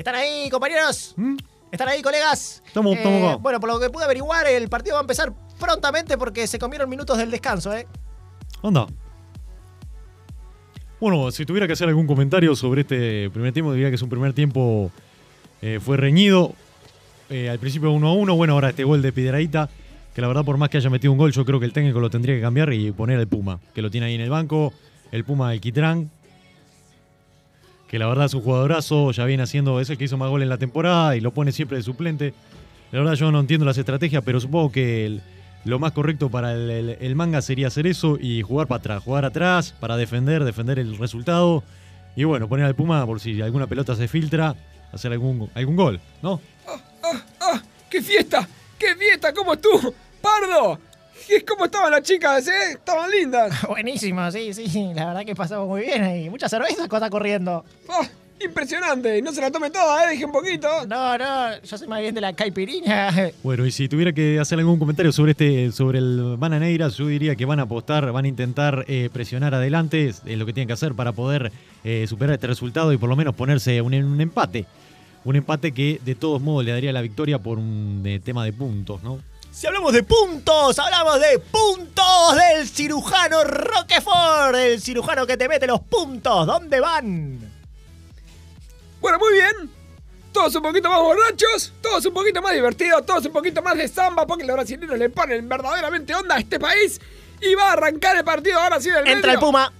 [0.00, 1.12] ¿Están ahí, compañeros?
[1.18, 1.36] ¿Mm?
[1.70, 2.62] ¿Están ahí, colegas?
[2.66, 3.36] Estamos acá.
[3.36, 6.88] Bueno, por lo que pude averiguar, el partido va a empezar prontamente porque se comieron
[6.88, 7.86] minutos del descanso, ¿eh?
[8.62, 8.86] Anda.
[10.98, 14.08] Bueno, si tuviera que hacer algún comentario sobre este primer tiempo, diría que es un
[14.08, 14.90] primer tiempo
[15.60, 16.54] eh, fue reñido.
[17.28, 19.68] Eh, al principio 1 a 1, bueno, ahora este gol de Piedradita,
[20.14, 22.00] que la verdad por más que haya metido un gol, yo creo que el técnico
[22.00, 24.72] lo tendría que cambiar y poner al Puma, que lo tiene ahí en el banco,
[25.12, 26.10] el Puma del Quitrán,
[27.90, 30.42] que la verdad es un jugadorazo, ya viene haciendo, es el que hizo más gol
[30.42, 32.34] en la temporada y lo pone siempre de suplente.
[32.92, 35.18] La verdad yo no entiendo las estrategias, pero supongo que
[35.64, 39.74] lo más correcto para el, manga sería hacer eso y jugar para atrás, jugar atrás
[39.80, 41.64] para defender, defender el resultado
[42.14, 44.54] y bueno, poner al Puma por si alguna pelota se filtra,
[44.92, 46.40] hacer algún, algún gol, ¿no?
[47.40, 47.60] ¡Ah!
[47.90, 48.48] ¡Qué fiesta!
[48.78, 49.34] ¡Qué fiesta!
[49.34, 49.92] ¿Cómo estuvo?
[50.22, 50.78] ¡Pardo!
[51.28, 52.72] ¿Qué- ¿Cómo estaban las chicas, eh?
[52.72, 53.62] Estaban lindas.
[53.68, 54.90] Buenísimo, sí, sí.
[54.94, 57.64] La verdad que pasamos muy bien y mucha cerveza está corriendo.
[57.88, 58.06] ¡Ah!
[58.42, 59.18] Impresionante.
[59.18, 60.12] Y no se la tome toda, eh.
[60.12, 60.66] Dije un poquito.
[60.86, 63.10] No, no, yo soy más bien de la caipirinha.
[63.42, 67.36] Bueno, y si tuviera que hacer algún comentario sobre este, sobre el Bananeiras, yo diría
[67.36, 70.68] que van a apostar, van a intentar eh, presionar adelante, es es lo que tienen
[70.68, 71.52] que hacer para poder
[71.84, 74.64] eh, superar este resultado y por lo menos ponerse un, un empate.
[75.24, 79.02] Un empate que de todos modos le daría la victoria por un tema de puntos,
[79.02, 79.18] ¿no?
[79.52, 85.66] Si hablamos de puntos, hablamos de puntos del cirujano Roquefort, el cirujano que te mete
[85.66, 86.46] los puntos.
[86.46, 87.52] ¿Dónde van?
[89.00, 89.70] Bueno, muy bien.
[90.32, 93.88] Todos un poquito más borrachos, todos un poquito más divertidos, todos un poquito más de
[93.88, 97.00] samba, porque los brasileños le ponen verdaderamente onda a este país.
[97.40, 99.40] Y va a arrancar el partido ahora sí del Entra el.
[99.40, 99.72] Puma.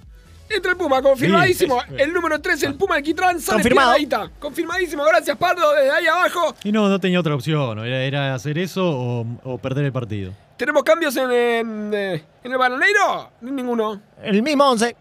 [0.50, 1.80] Entra el Puma, confirmadísimo.
[1.80, 1.94] Sí.
[1.96, 3.96] El número 3, el Puma de Quitrán, sale Confirmado.
[4.40, 6.54] Confirmadísimo, gracias Pardo, desde ahí abajo.
[6.64, 10.32] Y no, no tenía otra opción, era, era hacer eso o, o perder el partido.
[10.56, 13.30] ¿Tenemos cambios en, en, eh, en el bananeiro?
[13.40, 14.00] Ninguno.
[14.22, 14.96] El mismo 11.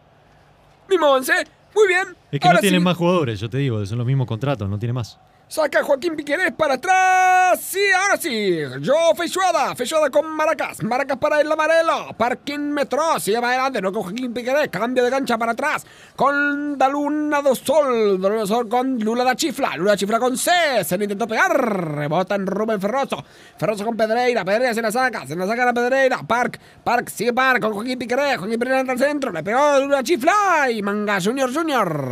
[0.88, 1.34] Mismo 11.
[1.76, 2.16] Muy bien.
[2.32, 4.70] Es que Ahora no tienen sí, más jugadores, yo te digo, son los mismos contratos,
[4.70, 5.18] no tiene más.
[5.50, 7.60] Saca Joaquín Piquerés para atrás.
[7.60, 8.60] Sí, ahora sí.
[8.82, 9.76] Yo, Feijoada.
[9.76, 10.84] Feijoada con Maracas.
[10.84, 12.14] Maracas para el amarelo.
[12.16, 13.20] Parking Metro.
[13.20, 13.82] Sigue para adelante.
[13.82, 14.68] No con Joaquín Piquerés.
[14.70, 15.88] Cambio de cancha para atrás.
[16.16, 18.22] Con Da Luna do Sol.
[18.22, 19.76] Da Luna do Sol con Lula da Chifla.
[19.76, 20.52] Lula da Chifla con C.
[20.84, 21.52] Se le intentó pegar.
[21.96, 23.26] Rebota en Rubén Ferroso.
[23.58, 24.46] Ferroso con Pedreira.
[24.46, 25.26] Pedreira se la saca.
[25.26, 26.22] Se la saca la Pedreira.
[26.28, 26.60] Park.
[26.84, 27.10] Park.
[27.10, 28.38] Sigue Park con Joaquín Piquerés.
[28.38, 29.32] Joaquín Piquerés al centro.
[29.32, 30.70] Le pegó Lula da Chifla.
[30.70, 32.06] Y Manga Junior Junior.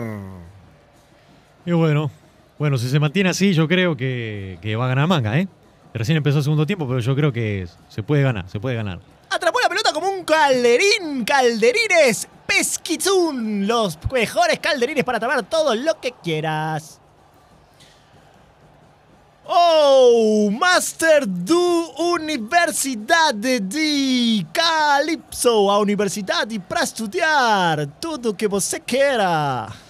[1.68, 2.10] Y bueno,
[2.60, 5.48] bueno, si se mantiene así, yo creo que, que va a ganar manga, ¿eh?
[5.94, 9.00] Recién empezó el segundo tiempo, pero yo creo que se puede ganar, se puede ganar.
[9.30, 11.26] Atrapó la pelota como un calderín.
[11.26, 13.68] Calderines Pesquizún.
[13.68, 17.00] Los mejores calderines para atrapar todo lo que quieras.
[19.46, 20.50] ¡Oh!
[20.52, 29.87] Master do Universidade de Calypso, a universidade para estudiar tudo que você queira.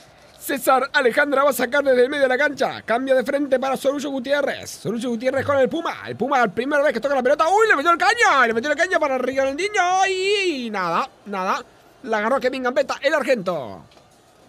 [0.47, 2.81] César Alejandra va a sacar desde el medio de la cancha.
[2.83, 4.69] Cambia de frente para Sorullo Gutiérrez.
[4.69, 6.03] Sorullo Gutiérrez con el Puma.
[6.07, 7.49] El Puma, primera vez que toca la pelota.
[7.49, 7.67] ¡Uy!
[7.67, 8.47] Le metió el caño.
[8.47, 10.05] Le metió el caño para Niño.
[10.10, 11.62] Y nada, nada.
[12.03, 13.83] La agarró Kevin Gambetta, el argento.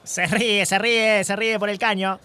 [0.04, 2.20] Se ríe, se ríe, se ríe por el caño.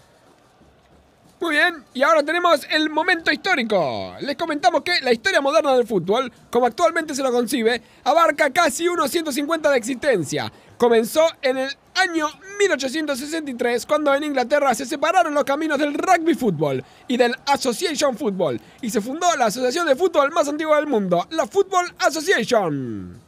[1.44, 4.16] Muy bien, y ahora tenemos el momento histórico.
[4.22, 8.88] Les comentamos que la historia moderna del fútbol, como actualmente se lo concibe, abarca casi
[8.88, 10.50] unos 150 de existencia.
[10.78, 12.28] Comenzó en el año
[12.58, 18.58] 1863, cuando en Inglaterra se separaron los caminos del rugby fútbol y del Association Football,
[18.80, 23.20] y se fundó la asociación de fútbol más antigua del mundo, la Football Association.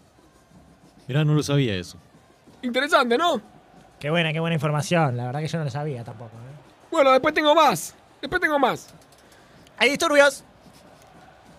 [1.06, 1.98] Mirá, no lo sabía eso.
[2.62, 3.42] Interesante, ¿no?
[4.00, 5.18] Qué buena, qué buena información.
[5.18, 6.30] La verdad que yo no lo sabía tampoco.
[6.30, 6.56] ¿eh?
[6.90, 7.94] Bueno, después tengo más.
[8.20, 8.86] Después tengo más.
[9.78, 10.42] Hay disturbios.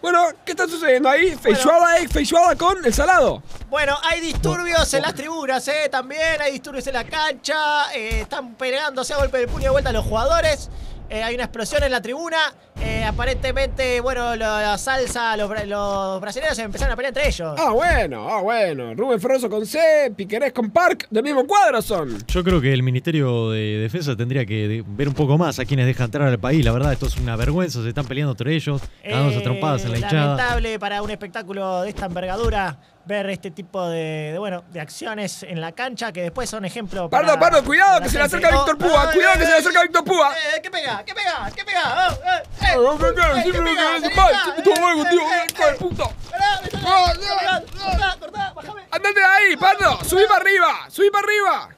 [0.02, 1.36] Bueno, ¿qué está sucediendo ahí?
[1.36, 3.42] Feijoada, eh, feijoada con el salado.
[3.70, 5.90] Bueno, hay disturbios en las tribunas, ¿eh?
[5.90, 7.92] También hay disturbios en la cancha.
[7.94, 10.70] eh, están peleándose a golpe de puño de vuelta los jugadores.
[11.10, 12.38] Eh, hay una explosión en la tribuna.
[12.82, 17.56] eh, aparentemente, bueno, la salsa, los, los brasileños empezaron a pelear entre ellos.
[17.58, 18.94] Ah, bueno, ah, bueno.
[18.94, 22.18] Rubén Ferroso con C, Piquerés con Park, del mismo cuadro son.
[22.28, 25.66] Yo creo que el Ministerio de Defensa tendría que de- ver un poco más a
[25.66, 26.64] quienes dejan entrar al país.
[26.64, 27.82] La verdad, esto es una vergüenza.
[27.82, 30.36] Se están peleando entre ellos, dándose Eh, trompadas en la hinchada.
[30.36, 35.44] Lamentable para un espectáculo de esta envergadura ver este tipo de, de, bueno, de acciones
[35.44, 37.26] en la cancha que después son ejemplo para...
[37.26, 40.04] Pardo, Pardo, cuidado que se le acerca Víctor Púa, cuidado que se le acerca Víctor
[40.04, 40.34] Púa.
[40.34, 41.04] Eh, ¿Qué pega?
[41.06, 41.52] ¿Qué pega?
[41.56, 42.10] ¿Qué pega?
[42.10, 44.86] Oh, eh, eh, Ah, no, no, no, eh, siempre ¿qué me Salí mal, siempre eh,
[44.86, 46.04] algo, tío, eh, hijo de eh, puta.
[46.34, 48.82] Ah, cortá, cortá, cortá, bájame.
[48.92, 51.70] Andate de ahí, Pardo, subí para arriba, subí para arriba.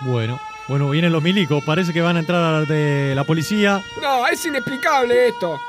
[0.00, 1.62] Bueno, bueno, vienen los milicos.
[1.64, 3.82] Parece que van a entrar de la policía.
[4.00, 5.60] No, es inexplicable esto.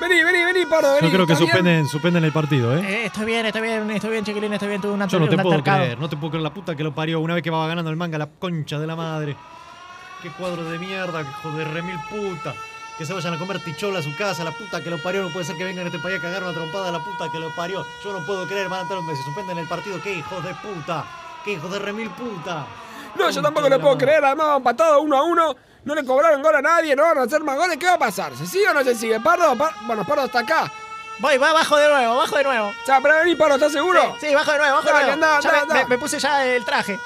[0.00, 1.06] Vení, vení, vení, Pardo, vení.
[1.08, 2.80] Yo creo que suspenden, suspenden el partido, ¿eh?
[2.84, 4.80] Eh, estoy bien, estoy bien, estoy bien, chiquilín, estoy bien.
[4.80, 5.78] Tuve una Yo no te puedo altercado.
[5.84, 7.90] creer, no te puedo creer la puta que lo parió una vez que va ganando
[7.90, 9.36] el manga, la concha de la madre.
[10.20, 12.54] Qué cuadro de mierda, hijo de remil puta.
[12.98, 15.22] Que se vayan a comer tichola a su casa, la puta que lo parió.
[15.22, 17.30] No puede ser que vengan a este país a cagar una trompada a la puta
[17.30, 17.84] que lo parió.
[18.04, 20.00] Yo no puedo creer, van a entrar, se suspenden el partido.
[20.02, 21.04] Qué hijos de puta,
[21.44, 22.66] qué hijos de remil puta.
[23.16, 24.24] No, yo tampoco la puedo creer.
[24.24, 25.56] Además, han empatado uno a uno.
[25.84, 27.76] No le cobraron gol a nadie, no van a hacer más goles.
[27.76, 28.36] ¿Qué va a pasar?
[28.36, 29.18] ¿Se sigue o no se sigue?
[29.20, 30.72] Pardo, Par- bueno, Pardo está acá.
[31.18, 32.68] Voy, va, bajo de nuevo, bajo de nuevo.
[32.68, 34.00] O sea, pero vení, Pardo, ¿estás seguro?
[34.20, 35.40] Sí, sí, bajo de nuevo, bajo de nuevo.
[35.42, 36.98] Ya me- puse ya el traje.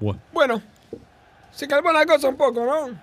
[0.00, 0.62] Bueno, Bueno,
[1.52, 2.98] se calmó la cosa un poco, ¿no?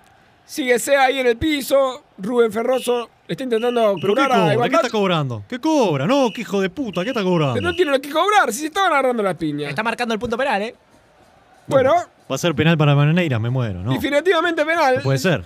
[0.46, 2.04] Sigue Sea ahí en el piso.
[2.18, 4.70] Rubén Ferroso está intentando ¿pero qué curar a cobra?
[4.70, 5.44] ¿Qué está cobrando?
[5.50, 6.06] ¿Qué cobra?
[6.06, 7.56] No, qué hijo de puta, ¿qué está cobrando?
[7.56, 9.70] Pero no tiene lo que cobrar, si se estaban agarrando las piñas.
[9.70, 10.76] Está marcando el punto penal, ¿eh?
[11.68, 11.94] Bueno,
[12.32, 13.92] Va a ser penal para Bananeiras, me muero, ¿no?
[13.94, 14.96] definitivamente penal.
[14.98, 15.44] No puede ser.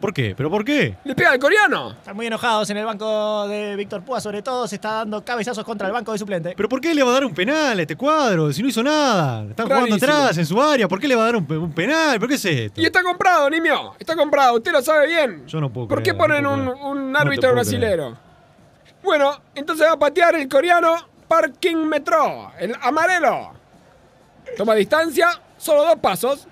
[0.00, 0.34] ¿Por qué?
[0.34, 0.96] ¿Pero por qué?
[1.04, 1.90] Le pega al coreano.
[1.90, 5.62] Están muy enojados en el banco de Víctor Púa, sobre todo se está dando cabezazos
[5.62, 6.54] contra el banco de suplente.
[6.56, 8.50] ¿Pero por qué le va a dar un penal a este cuadro?
[8.50, 9.44] Si no hizo nada.
[9.44, 10.88] Están jugando atrás en su área.
[10.88, 12.18] ¿Por qué le va a dar un, pe- un penal?
[12.18, 12.80] ¿Por qué es esto?
[12.80, 13.94] Y está comprado, Nimio.
[13.98, 15.46] Está comprado, usted lo sabe bien.
[15.46, 18.16] Yo no puedo ¿Por qué ponen no un, puedo No árbitro puedo brasilero?
[19.02, 20.94] Bueno, entonces va a patear el coreano
[21.28, 23.52] Parking Metro, el amarelo.
[24.56, 25.28] Toma distancia,
[25.60, 26.46] solo dos pasos.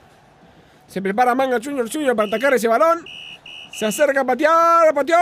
[0.86, 3.04] Se prepara Manga Junior Junior para atacar ese balón.
[3.72, 5.18] Se acerca a patear, a patear.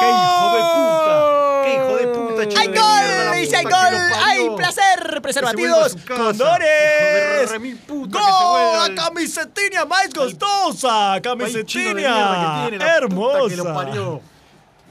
[0.00, 1.62] ¡Qué hijo de puta!
[1.64, 3.34] ¡Qué hijo de puta, chico ¡Hay de gol!
[3.36, 3.94] ¡Dice hay gol!
[4.24, 5.20] ¡Hay placer!
[5.22, 5.96] ¡Preservativos!
[6.06, 6.32] vuelva
[8.20, 8.76] ¡Gol!
[8.82, 11.20] al- ¡La camisetinha más costosa!
[11.22, 12.68] ¡Camisetinha!
[12.80, 14.20] ¡Hermosa!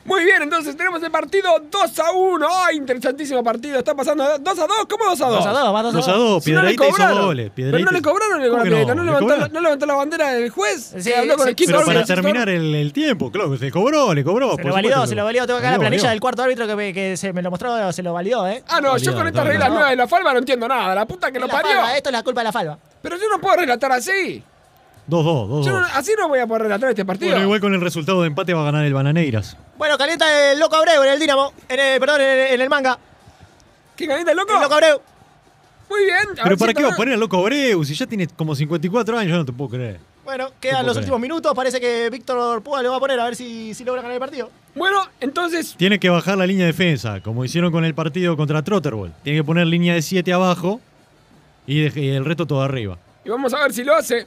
[0.03, 2.47] Muy bien, entonces tenemos el partido 2 a 1.
[2.65, 3.77] ¡Ay, interesantísimo partido!
[3.79, 4.77] Está pasando 2 a 2.
[4.89, 5.37] ¿Cómo 2 a 2?
[5.37, 6.19] 2 a 2, va 2 a 2 a 2.
[6.19, 7.51] 2, Si no le Piedradita hizo goles.
[7.55, 9.03] Pero no le cobraron el ¿Cómo gol a Piedradita, no?
[9.03, 9.53] ¿No, ¿Le levantó, cobraron?
[9.53, 10.91] ¿No levantó la bandera del juez?
[10.95, 13.55] Sí, Se habló con sí, el quinto Pero árbitro para terminar el, el tiempo, claro,
[13.57, 14.55] se cobró, le cobró.
[14.55, 15.09] Se lo validó, supuesto.
[15.09, 15.45] se lo validó.
[15.45, 16.09] Tengo acá la Valió, planilla valió.
[16.11, 18.63] del cuarto árbitro que, me- que se me lo mostró, se lo validó, ¿eh?
[18.67, 20.95] Ah, no, yo Validado, con estas reglas nuevas de la falva no entiendo nada.
[20.95, 21.71] La puta que lo parió.
[21.95, 22.77] esto es la culpa de la falva.
[23.03, 24.43] Pero yo no puedo relatar así.
[25.09, 25.65] 2-2, 2-2.
[25.65, 27.31] Yo no- así no voy a poder relatar este partido.
[27.31, 29.57] Bueno, igual con el resultado de empate va a ganar el Bananeiras.
[29.77, 31.53] Bueno, calienta el loco Abreu en el Dinamo.
[31.67, 32.97] En el, perdón, en el, en el manga.
[33.95, 34.53] ¿Qué calienta el loco?
[34.53, 35.01] El loco Abreu.
[35.89, 36.39] Muy bien.
[36.39, 37.83] a Pero ¿para si qué va a poner al loco Abreu?
[37.83, 39.99] Si ya tiene como 54 años, yo no te puedo creer.
[40.23, 40.99] Bueno, quedan los creer.
[41.05, 41.51] últimos minutos.
[41.55, 44.19] Parece que Víctor Púa lo va a poner a ver si, si logra ganar el
[44.19, 44.49] partido.
[44.75, 45.75] Bueno, entonces.
[45.77, 49.11] Tiene que bajar la línea de defensa, como hicieron con el partido contra Trotterball.
[49.23, 50.79] Tiene que poner línea de 7 abajo
[51.67, 52.97] y, de- y el resto todo arriba.
[53.25, 54.25] Y vamos a ver si lo hace.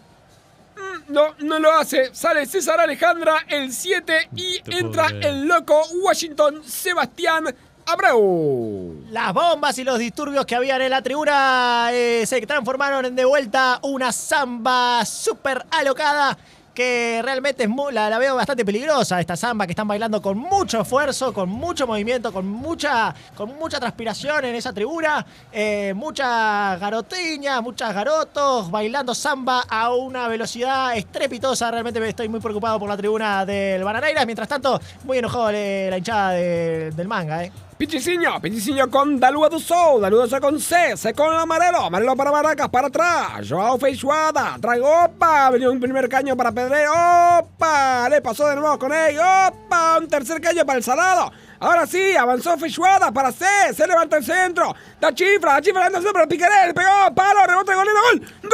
[1.09, 2.14] No, no lo hace.
[2.14, 7.55] Sale César Alejandra el 7 y Te entra el loco Washington Sebastián
[7.87, 9.05] Abreu.
[9.11, 13.25] Las bombas y los disturbios que habían en la tribuna eh, se transformaron en de
[13.25, 16.37] vuelta una samba súper alocada
[16.74, 21.32] que realmente es la, veo bastante peligrosa, esta samba que están bailando con mucho esfuerzo,
[21.32, 27.94] con mucho movimiento, con mucha, con mucha transpiración en esa tribuna, eh, muchas garotiñas, muchas
[27.94, 31.70] garotos bailando samba a una velocidad estrepitosa.
[31.70, 34.26] Realmente me estoy muy preocupado por la tribuna del Bananeiras.
[34.26, 37.52] Mientras tanto, muy enojado la hinchada de- del manga, ¿eh?
[37.85, 42.70] Pichicinho, Pichicinho con Dalua do Sol, Dalua con C, C con Amarelo, Amarelo para Baracas,
[42.70, 48.49] para atrás, Joao Feijoada, trae, opa, venía un primer caño para Pedrero, opa, le pasó
[48.49, 53.12] de nuevo con él, opa, un tercer caño para el Salado, ahora sí, avanzó Feijoada
[53.12, 53.44] para C,
[53.75, 57.47] se levanta el centro, da chifra, da chifra, anda siempre el Piqueré, le pegó, palo,
[57.47, 58.51] rebote, golero, gol, gol.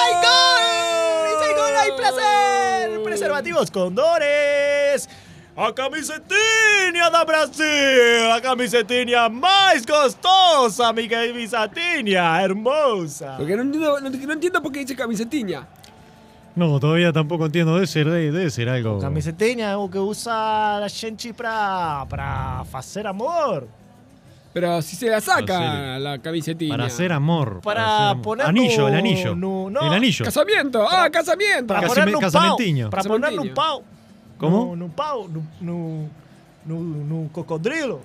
[0.00, 1.38] ¡Hay gol!
[1.38, 1.76] ¡Dice gol!
[1.76, 3.02] ¡Hay placer!
[3.04, 5.06] Preservativos Condores.
[5.58, 8.30] A camisetinha da Brasil!
[8.34, 13.36] A camisetinha mais gostosa, mi camisetinha hermosa.
[13.38, 15.66] Porque no entiendo, no, no entiendo por qué dice camisetiña.
[16.54, 17.74] No, todavía tampoco entiendo.
[17.74, 18.98] Debe ser, debe, debe ser algo.
[19.00, 23.66] Camisetinha é o que usa a gente pra, pra fazer amor.
[24.52, 26.00] Pero si se la saca sé.
[26.00, 26.74] la camisetiña.
[26.76, 27.60] Para hacer amor.
[27.62, 28.22] Para hacer amor.
[28.22, 29.34] poner Anillo, el anillo.
[29.34, 29.80] no- no.
[29.86, 30.24] El anillo.
[30.24, 31.66] Casamiento, ah, casamiento.
[31.74, 32.90] Para Casame- ponerle un pau.
[32.90, 33.84] Para ponerle un pau.
[34.38, 34.76] ¿Cómo?
[34.76, 36.08] No, no pau, no, no,
[36.64, 38.00] no, no cocodrilo.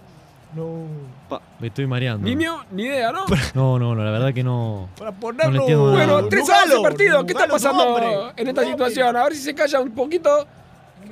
[0.55, 0.85] No.
[1.29, 2.27] Pa, me estoy mareando.
[2.27, 3.25] Nimio, ni idea, ¿no?
[3.53, 4.89] No, no, no, la verdad que no.
[4.97, 5.51] Para ponerlo.
[5.51, 5.97] No entiendo nada.
[6.05, 7.25] Bueno, No, tres Nugalo, a ese partido.
[7.25, 9.15] ¿Qué está pasando nombre, en esta situación?
[9.15, 10.45] A ver si se calla un poquito.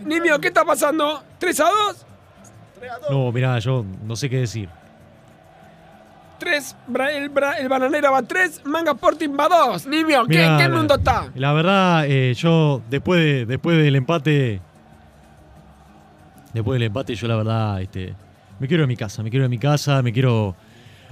[0.05, 1.23] Nimio, ¿qué está pasando?
[1.39, 2.05] ¿3 a 2?
[3.09, 4.69] No, mirá, yo no sé qué decir.
[6.39, 6.75] 3,
[7.13, 9.87] el, el Bananera va 3, Manga Sporting va 2.
[9.87, 11.29] Nimio, ¿qué, Mirá, ¿qué mundo está?
[11.35, 14.61] La verdad, eh, yo después, de, después del empate.
[16.53, 18.13] Después del empate, yo la verdad, este,
[18.59, 20.55] me quiero ir a mi casa, me quiero ir a mi casa, me quiero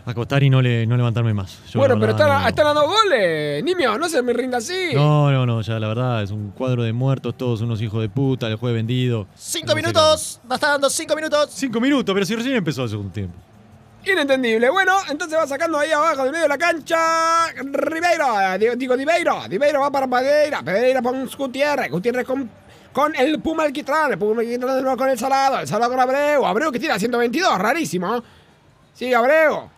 [0.06, 1.60] acostar y no, le, no levantarme más.
[1.70, 3.64] Yo, bueno, pero están, no- están a dos goles.
[3.64, 4.92] Nimio, no se me rinda así.
[4.96, 8.10] No, no, no, ya la verdad es un cuadro de muertos, todos unos hijos de
[8.10, 9.28] puta, el jueves vendido.
[9.36, 10.40] Cinco No minutos.
[10.46, 11.50] Nos está dando cinco minutos.
[11.52, 13.36] Cinco minutos, pero si recién empezó el segundo tiempo.
[14.06, 14.70] Inentendible.
[14.70, 17.52] Bueno, entonces va sacando ahí abajo del medio de la cancha.
[17.62, 19.42] Ribeiro, eh, digo, digo Dibeiro.
[19.50, 20.62] Dibeiro va para Pereira.
[20.64, 21.92] Pereira con Gutiérrez.
[21.92, 22.50] Gutiérrez con,
[22.98, 24.14] con el Puma Alquitrán.
[24.14, 25.60] El Puma Alquitrán de nuevo con el Salado.
[25.60, 26.44] El Salado con Abreu.
[26.44, 28.24] Abreu que tira 122, rarísimo.
[28.92, 29.70] Sigue Abreu.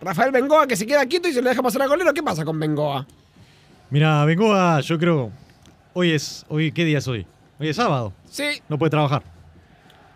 [0.00, 2.12] Rafael Bengoa que se queda quieto y se le deja pasar a golero.
[2.12, 3.06] ¿Qué pasa con Bengoa?
[3.88, 5.30] Mira, Bengoa, yo creo.
[5.94, 6.44] Hoy es.
[6.48, 7.24] Hoy, ¿Qué día es hoy?
[7.60, 8.12] Hoy es sábado.
[8.28, 8.60] Sí.
[8.68, 9.22] No puede trabajar.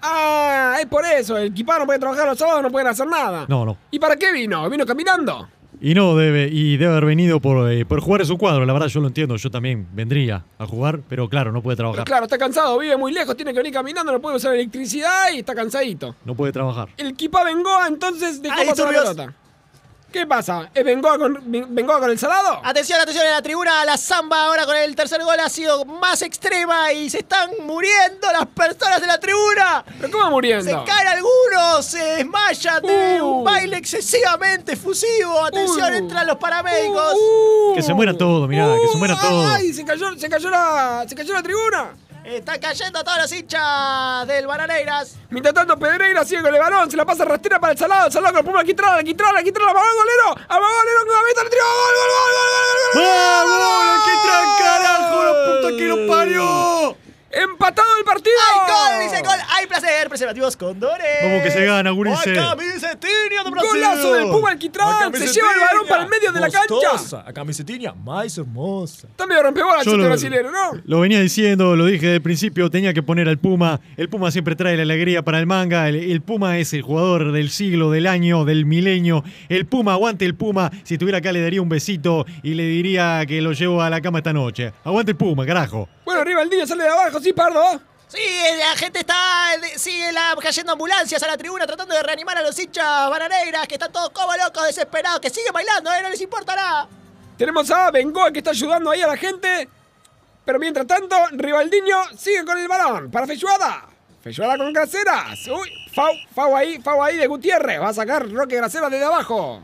[0.02, 1.38] Ah, es por eso.
[1.38, 3.46] El equipado no puede trabajar los sábados, no pueden hacer nada.
[3.48, 3.76] No, no.
[3.92, 4.68] ¿Y para qué vino?
[4.68, 5.48] ¿Vino caminando?
[5.82, 8.66] Y no debe, y debe haber venido por, eh, por jugar en su cuadro.
[8.66, 9.36] La verdad, yo lo entiendo.
[9.36, 12.04] Yo también vendría a jugar, pero claro, no puede Pero trabajar.
[12.06, 15.38] claro, está cansado, vive muy lejos, tiene que venir caminando, no puede usar electricidad y
[15.38, 16.14] está cansadito.
[16.24, 16.88] No puede trabajar.
[16.96, 19.34] El Kipa Bengoa entonces dejó Hay pasar la pelota.
[20.12, 20.68] ¿Qué pasa?
[20.74, 22.60] ¿Es Bengoa con, Ben- Bengoa con el salado?
[22.64, 23.84] Atención, atención en la tribuna.
[23.84, 28.26] La samba ahora con el tercer gol ha sido más extrema y se están muriendo
[28.32, 29.84] las personas de la tribuna.
[30.00, 30.64] ¿Pero cómo muriendo?
[30.64, 33.26] Se caen algunos, se desmayan de Uh.
[33.38, 35.44] un baile excesivamente fusivo.
[35.44, 35.96] Atención, Uh.
[35.96, 37.14] entran los paramédicos.
[37.14, 37.74] Uh, uh.
[37.76, 39.50] Que se mueran todos, mirá, que se mueran ay, todos.
[39.54, 39.72] ¡Ay!
[39.72, 41.94] Se cayó, se cayó la, se cayó la tribuna.
[42.24, 45.16] Están cayendo todos los hinchas del Bananeiras.
[45.30, 48.44] Mientras tanto, Pedreira sigue con el balón, se la pasa rastera para el salado, salado
[48.44, 51.50] con el Alquitrán, Alquitrán, Alquitrán, al balón golero, al balón golero, que la meta, le
[51.50, 54.00] tira, gol, gol, gol, gol, gol, gol, gol, ¡Vamos!
[54.04, 55.24] ¡Qué carajo!
[55.24, 56.99] ¡La puta que lo parió!
[57.30, 58.34] Empatado el partido.
[58.50, 59.10] ¡Hay gol!
[59.10, 59.38] Dice gol.
[59.56, 60.08] ¡Hay placer!
[60.08, 61.06] Preservativos Condores.
[61.22, 62.36] Vamos que se gana, gurises.
[62.38, 63.70] ¡A camisetinha do Brasil!
[63.70, 67.22] Golazo del Puma Alquitrán, se lleva el balón para el medio de la cancha.
[67.24, 69.06] A camisetinha mais hermosa.
[69.28, 70.80] Medio rompebolas este lo- brasilero, ¿no?
[70.84, 73.80] Lo venía diciendo, lo dije desde el principio, tenía que poner al Puma.
[73.96, 75.88] El Puma siempre trae la alegría para el manga.
[75.88, 79.22] El, el Puma es el jugador del siglo, del año, del milenio.
[79.48, 80.70] El Puma, aguante el Puma.
[80.82, 84.00] Si estuviera acá le daría un besito y le diría que lo llevo a la
[84.00, 84.72] cama esta noche.
[84.82, 85.88] Aguante el Puma, carajo.
[86.10, 87.80] Bueno, arriba el sale de abajo, sí, Pardo.
[88.08, 88.18] Sí,
[88.58, 89.14] la gente está.
[89.76, 93.74] Sigue la, cayendo ambulancias a la tribuna tratando de reanimar a los hinchas bananeiras que
[93.74, 96.02] están todos como locos, desesperados, que siguen bailando, ¿eh?
[96.02, 96.88] No les importa nada.
[97.38, 99.68] Tenemos a Bengoa que está ayudando ahí a la gente.
[100.44, 103.86] Pero mientras tanto, Rivaldiño sigue con el balón para Fechuada.
[104.20, 105.46] Fechuada con Graceras.
[105.46, 107.80] Uy, Fau, Fau ahí, Fau ahí de Gutiérrez.
[107.80, 109.62] Va a sacar Roque Graceras desde abajo.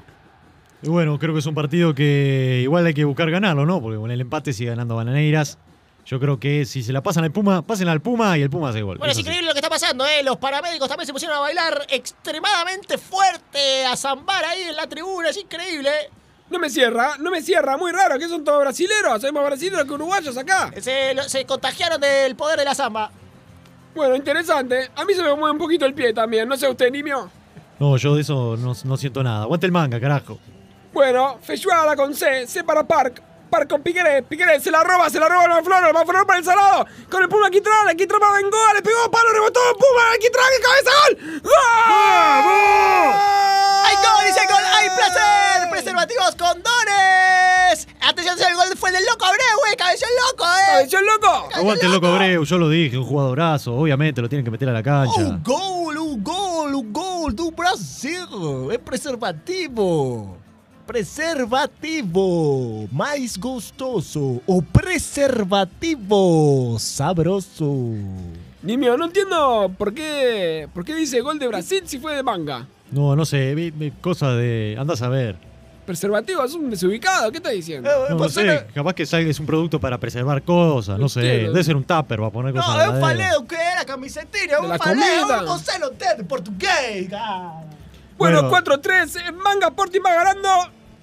[0.80, 3.82] Y bueno, creo que es un partido que igual hay que buscar ganarlo, ¿no?
[3.82, 5.58] Porque con el empate sigue ganando Bananeiras.
[6.06, 8.68] Yo creo que si se la pasan al Puma, pásenla al Puma y el Puma
[8.70, 8.96] hace gol.
[8.98, 10.22] Bueno, es increíble lo que está pasando, ¿eh?
[10.22, 15.30] Los paramédicos también se pusieron a bailar extremadamente fuerte, a zambar ahí en la tribuna,
[15.30, 15.90] es increíble.
[16.48, 17.76] No me cierra, no me cierra.
[17.76, 19.24] Muy raro, que son todos brasileros.
[19.24, 20.70] Hay más brasileros que uruguayos acá.
[20.80, 23.10] Se, lo- se contagiaron del poder de la zamba.
[23.96, 24.88] Bueno, interesante.
[24.94, 26.48] A mí se me mueve un poquito el pie también.
[26.48, 27.28] No sé usted, Nimio.
[27.80, 29.42] No, yo de eso no, no siento nada.
[29.42, 30.38] Aguante el manga, carajo.
[30.92, 33.20] Bueno, Fechuada con C, C para Park.
[33.48, 36.38] Park con Piqueré, Piqueré se la roba, se la roba el Manflor, el Manflor para
[36.38, 36.86] el salado.
[37.10, 40.62] Con el Puma Quitrán, Quitrán para Bengoa, le pegó palo, rebotó el Puma, Quitrán, el
[40.62, 41.40] cabeza gol.
[41.42, 41.52] ¡Gol!
[43.84, 44.26] ¡Hay gol!
[44.26, 44.64] ¡Dice gol!
[44.74, 45.70] ¡Hay placer!
[45.70, 47.88] ¡Preservativos condones!
[48.00, 48.36] ¡Atención!
[48.38, 49.76] El gol fue del loco Abreu, eh!
[49.76, 50.66] ¡Cabezón loco, eh!
[50.66, 51.48] ¡Cabezón loco!
[51.54, 53.74] Aguante el loco Breu, yo lo dije, un jugadorazo.
[53.74, 55.20] Obviamente lo tienen que meter a la cancha.
[55.20, 58.70] Un gol, un gol, un gol do Brasil.
[58.72, 60.38] É preservativo.
[60.86, 62.88] Preservativo.
[62.92, 64.40] Mais gostoso.
[64.46, 67.66] O preservativo sabroso.
[68.62, 72.66] Nimio, no entiendo por qué, por qué dice gol de Brasil si fue de manga.
[72.90, 74.76] No, no sé, cosa de.
[74.78, 75.36] Andás a ver.
[75.84, 77.88] Preservativo, es un desubicado, ¿qué está diciendo?
[77.88, 81.20] Eh, No, pues sé, capaz que es un producto para preservar cosas, no sé.
[81.20, 81.52] Entiendo.
[81.52, 82.68] Debe ser un tupper, va a poner cosas.
[82.68, 83.06] No, la heladera.
[83.06, 85.26] faleo que era um la faleo.
[85.80, 87.62] não entende português, cara.
[88.18, 88.50] Bueno, Bueno.
[88.50, 90.48] 4-3, eh, Manga Sporting va ganando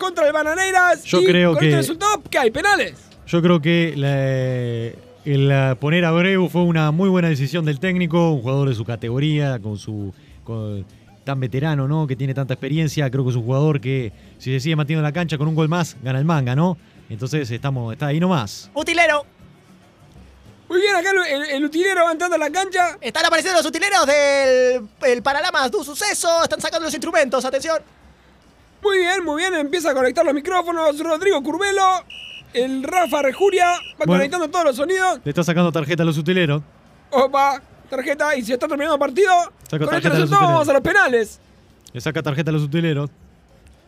[0.03, 1.03] contra el Bananeiras.
[1.05, 2.51] Yo y creo con que- este resultado, ¿qué hay?
[2.51, 2.93] ¿Penales?
[3.25, 8.31] Yo creo que la- el poner a Abreu fue una muy buena decisión del técnico,
[8.31, 10.85] un jugador de su categoría, con su con-
[11.23, 12.05] tan veterano, ¿no?
[12.05, 13.09] Que tiene tanta experiencia.
[13.09, 15.55] Creo que es un jugador que, si se sigue manteniendo en la cancha con un
[15.55, 16.77] gol más, gana el manga, ¿no?
[17.09, 18.69] Entonces estamos, está ahí nomás.
[18.73, 19.25] Utilero.
[20.67, 22.97] Muy bien, acá el, el- el utilero va entrando a la cancha.
[22.99, 26.43] Están apareciendo los utileros del el Paralamas do Suceso.
[26.43, 27.45] Están sacando los instrumentos.
[27.45, 27.77] Atención.
[28.83, 30.99] Muy bien, muy bien, empieza a conectar los micrófonos.
[30.99, 32.03] Rodrigo Curvelo,
[32.53, 34.13] el Rafa Rejuria, va Bueno.
[34.19, 35.19] conectando todos los sonidos.
[35.23, 36.61] Le está sacando tarjeta a los utileros.
[37.11, 39.31] Opa, tarjeta, y si está terminando el partido,
[39.69, 41.39] Saco con este resultado vamos a los penales.
[41.93, 43.09] Le saca tarjeta a los utileros.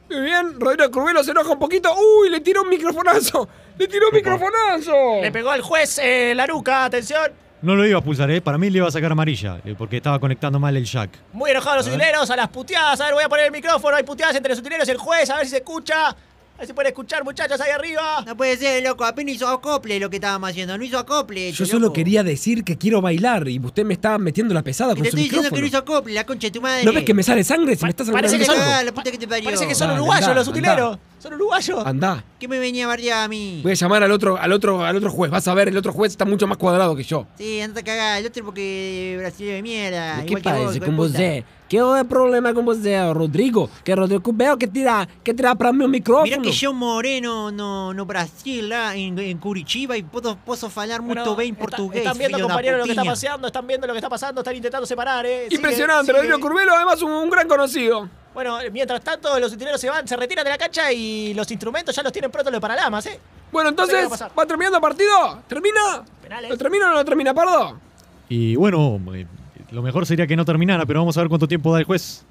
[0.09, 1.91] Muy bien, Rodrigo Curvelo se enoja un poquito.
[1.95, 2.29] ¡Uy!
[2.29, 3.49] Le tiró un microfonazo.
[3.77, 5.21] ¡Le tiró un microfonazo!
[5.21, 6.85] Le pegó al juez eh, la nuca.
[6.85, 7.31] Atención.
[7.65, 8.41] No lo iba a expulsar, ¿eh?
[8.41, 11.09] Para mí le iba a sacar amarilla, eh, porque estaba conectando mal el jack.
[11.33, 12.29] Muy enojados los utileros.
[12.29, 13.01] A las puteadas.
[13.01, 13.95] A ver, voy a poner el micrófono.
[13.97, 15.29] Hay puteadas entre los utileros y el juez.
[15.31, 16.09] A ver si se escucha.
[16.09, 18.23] A ver si pueden escuchar, muchachos, ahí arriba.
[18.25, 19.03] No puede ser, loco.
[19.03, 20.77] Apenas hizo acople lo que estábamos haciendo.
[20.77, 21.51] No hizo acople.
[21.51, 24.97] Yo solo quería decir que quiero bailar y usted me está metiendo la pesada Te
[25.01, 25.55] con su estoy diciendo micrófono.
[25.57, 26.85] que no hizo acople, la concha de tu madre.
[26.85, 27.75] ¿No ves que me sale sangre?
[27.75, 28.91] Se me está Parece sangrando que el son- Ah, algo.
[28.91, 29.43] la puta que te parió.
[29.45, 30.99] Parece que son Dale, uruguayos andá, los utileros.
[31.25, 31.83] Son uruguayos.
[31.87, 32.23] Andá.
[32.39, 33.61] ¿Qué me venía a bardear a mí?
[33.63, 35.31] Voy a llamar al otro, al otro, al otro juez.
[35.31, 37.25] Vas a ver, el otro juez está mucho más cuadrado que yo.
[37.35, 38.19] Sí, anda a cagar.
[38.19, 40.17] El otro porque brasileño de mierda.
[40.17, 41.09] ¿Qué igual que vos, parece con puta.
[41.13, 41.43] você?
[41.67, 43.71] ¿Qué es el problema con você, Rodrigo?
[43.83, 46.25] Que Rodrigo veo que tira, que tira para mí un micrófono.
[46.25, 51.01] Mirá que yo moreno no, no Brasil lá en, en Curitiba y puedo, puedo falar
[51.01, 52.03] Bueno, bem está- portugués.
[52.03, 53.47] Están viendo, compañeros, lo que está pasando.
[53.47, 54.41] Están viendo lo que está pasando.
[54.41, 55.45] Están intentando separar, ¿eh?
[55.45, 56.17] Sigue, Impresionante, sigue.
[56.19, 58.07] Rodrigo Curvelo, además un, un gran conocido.
[58.35, 61.95] Bueno, mientras tanto, los utileros se van, se retiran de la cancha y los instrumentos
[61.95, 63.17] ya los tienen pronto los paralamas, ¿eh?
[63.49, 65.41] Bueno, entonces, ¿Qué va terminando el partido?
[65.47, 66.03] ¿Termina?
[66.21, 66.49] Penales.
[66.49, 67.79] ¿Lo termina o no lo termina, Pardo?
[68.27, 69.25] Y bueno, eh,
[69.71, 72.25] lo mejor sería que no terminara, pero vamos a ver cuánto tiempo da el juez.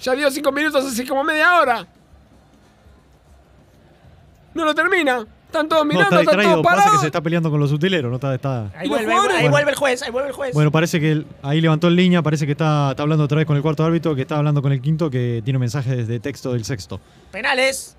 [0.00, 1.84] Ya dio cinco minutos hace como media hora.
[4.54, 5.26] No lo termina.
[5.50, 7.00] Están todos No, mirando, está están todos pasa que parados.
[7.00, 8.70] se está peleando con los utileros, no está, está...
[8.76, 9.50] Ahí ¿Y los vuelve, ahí Bueno.
[9.50, 10.54] vuelve el juez, ahí vuelve el juez.
[10.54, 13.56] Bueno, parece que ahí levantó en línea, parece que está, está hablando otra vez con
[13.56, 16.64] el cuarto árbitro, que está hablando con el quinto, que tiene mensajes de texto del
[16.64, 17.00] sexto.
[17.32, 17.96] Penales.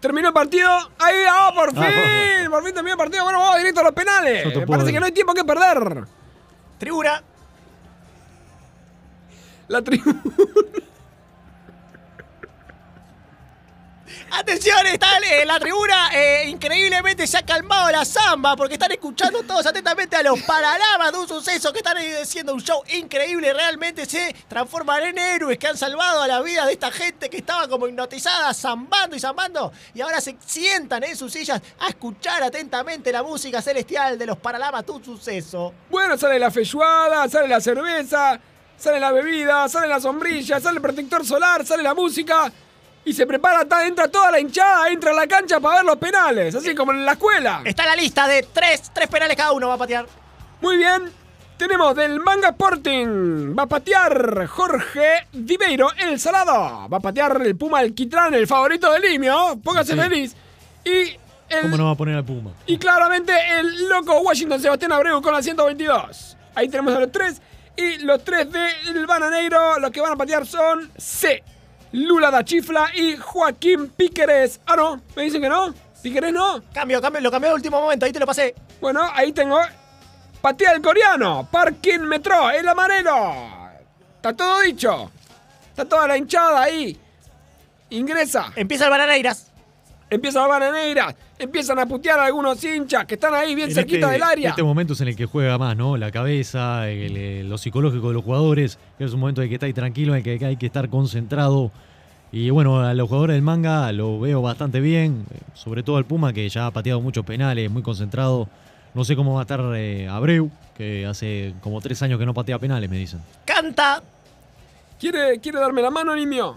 [0.00, 0.68] Terminó el partido.
[0.98, 1.82] Ahí, ah, por fin.
[1.82, 3.24] Ah, bueno, Por fin terminó el partido.
[3.24, 4.42] Bueno, vamos directo a los penales.
[4.52, 6.04] Puedo Parece que no hay tiempo que perder.
[6.78, 7.22] Tribuna.
[9.68, 10.22] La tribuna.
[14.30, 16.10] Atención, está en la tribuna.
[16.12, 21.12] eh, increíblemente se ha calmado la samba porque están escuchando todos atentamente a los paralamas
[21.12, 23.52] de un suceso que están haciendo un show increíble.
[23.52, 27.68] Realmente se transforman en héroes que han salvado la vida de esta gente que estaba
[27.68, 29.72] como hipnotizada, zambando y zambando.
[29.94, 34.38] Y ahora se sientan en sus sillas a escuchar atentamente la música celestial de los
[34.38, 35.72] paralamas de un suceso.
[35.90, 38.40] Bueno, sale la feijoada, sale la cerveza,
[38.76, 42.52] sale la bebida, sale la sombrilla, sale el protector solar, sale la música.
[43.06, 46.54] Y se prepara, entra toda la hinchada, entra a la cancha para ver los penales,
[46.54, 47.60] así como en la escuela.
[47.64, 50.06] Está la lista de tres, tres penales cada uno va a patear.
[50.60, 51.10] Muy bien.
[51.58, 53.54] Tenemos del Manga Sporting.
[53.56, 56.88] Va a patear Jorge Dibeiro, el salado.
[56.88, 59.60] Va a patear el Puma Alquitrán, el favorito de Limio.
[59.62, 59.98] Póngase Sí.
[60.00, 60.34] feliz.
[60.84, 61.16] Y
[61.50, 62.50] el, ¿Cómo no va a poner al Puma?
[62.66, 66.36] y claramente el loco Washington Sebastián Abreu con la 122.
[66.56, 67.40] Ahí tenemos a los tres.
[67.76, 71.42] Y los tres del Bananeiro, los que van a patear son C.
[71.94, 74.60] Lula da Chifla y Joaquín Píqueres.
[74.66, 75.72] Ah, no, me dicen que no.
[76.02, 76.60] Píqueres no.
[76.72, 78.52] Cambio, cambio, lo cambié de último momento, ahí te lo pasé.
[78.80, 79.60] Bueno, ahí tengo.
[80.40, 81.48] Patea el coreano.
[81.52, 83.36] Parking Metro, el amarelo.
[84.16, 85.08] Está todo dicho.
[85.68, 86.98] Está toda la hinchada ahí.
[87.90, 88.52] Ingresa.
[88.56, 89.52] Empieza el Bananeiras.
[90.14, 94.06] Empiezan las bananeras, empiezan a putear a algunos hinchas que están ahí bien En cerquita
[94.06, 94.50] este- del área.
[94.50, 95.96] Este momento es en el que juega más, ¿no?
[95.96, 98.78] La cabeza, el, eh, lo psicológico de los jugadores.
[98.98, 101.70] Es un momento en el que estáis tranquilo, en el que hay que estar concentrado.
[102.32, 105.24] Y bueno, a los jugadores del manga lo veo bastante bien.
[105.32, 108.48] eh, Sobre todo al Puma, que ya ha pateado muchos penales, muy concentrado.
[108.92, 112.34] No sé cómo va a estar eh, Abreu, que hace como tres años que no
[112.34, 113.20] patea penales, me dicen.
[113.44, 114.02] Canta.
[114.98, 116.56] ¿Quiere, ¿Quiere darme la mano, Nimio?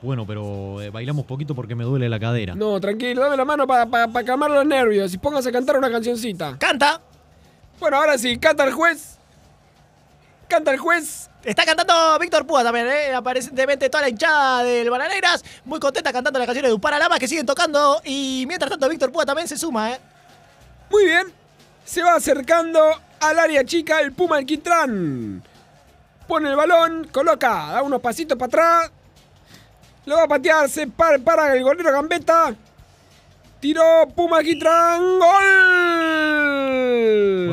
[0.00, 2.54] Bueno, pero eh, bailamos poquito porque me duele la cadera.
[2.54, 6.56] No, tranquilo, dame la mano para calmar los nervios y póngase a cantar una cancioncita.
[6.58, 7.00] Canta.
[7.80, 9.18] Bueno, ahora sí, canta el juez.
[10.48, 11.28] Canta el juez.
[11.44, 13.14] Está cantando Víctor Púa también, ¿eh?
[13.14, 15.44] Aparentemente toda la hinchada del Bananeras.
[15.64, 18.00] Muy contenta cantando las canciones de Upara Lama que siguen tocando.
[18.04, 20.00] Y mientras tanto, Víctor Púa también se suma, ¿eh?
[20.90, 21.32] Muy bien.
[21.84, 22.80] Se va acercando
[23.20, 25.42] al área chica el Puma Alquitrán.
[26.26, 28.92] Pone el balón, coloca, da unos pasitos para atrás.
[30.08, 32.54] Lo va a patear, se para, para el golero Gambetta.
[33.60, 35.18] Tiró Puma Alquitrán.
[35.18, 35.28] ¡Gol!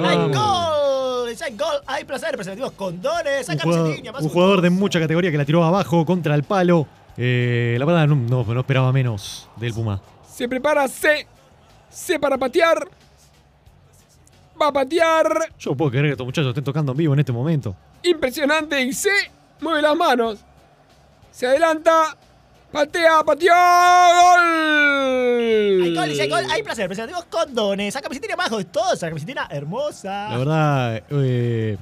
[0.06, 0.38] ¡Hay Vamos.
[0.38, 1.36] gol!
[1.43, 1.82] ¡Hay gol!
[1.86, 2.34] ¡Hay placer!
[2.36, 3.49] Preservativos condones.
[3.49, 6.88] un jugador, línea, un jugador de mucha categoría que la tiró abajo contra el palo.
[7.18, 9.99] Eh, la verdad no, no, no esperaba menos del Puma.
[10.26, 11.28] Se prepara C.
[11.89, 12.88] C para patear.
[14.62, 15.51] Va a patear.
[15.60, 17.76] Yo puedo creer que estos muchachos estén tocando en vivo en este momento.
[18.01, 18.82] Impresionante.
[18.82, 19.10] Y C
[19.60, 20.39] mueve las manos.
[21.32, 22.16] Se adelanta.
[22.76, 23.54] Patea, pateó.
[24.36, 25.82] ¡Gol!
[25.84, 26.88] Hay gol, y si hay gol, hay placer.
[26.88, 27.94] Preservativos condones.
[27.94, 29.08] Saca camiseta más gustosa.
[29.08, 30.30] Camiseta hermosa.
[30.30, 31.78] La verdad, eh,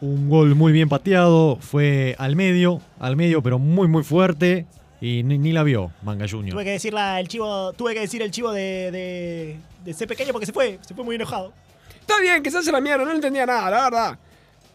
[0.00, 1.56] un gol muy bien pateado.
[1.60, 4.64] Fue al medio, al medio, pero muy, muy fuerte.
[5.02, 6.64] Y ni, ni la vio Manga Tuve Junior.
[6.64, 10.32] que decir la- el chivo, tuve que decir el chivo de, de, de ese pequeño
[10.32, 11.52] porque se fue, se fue muy enojado.
[12.00, 14.18] Está bien que se hace la mierda, no entendía nada, la verdad.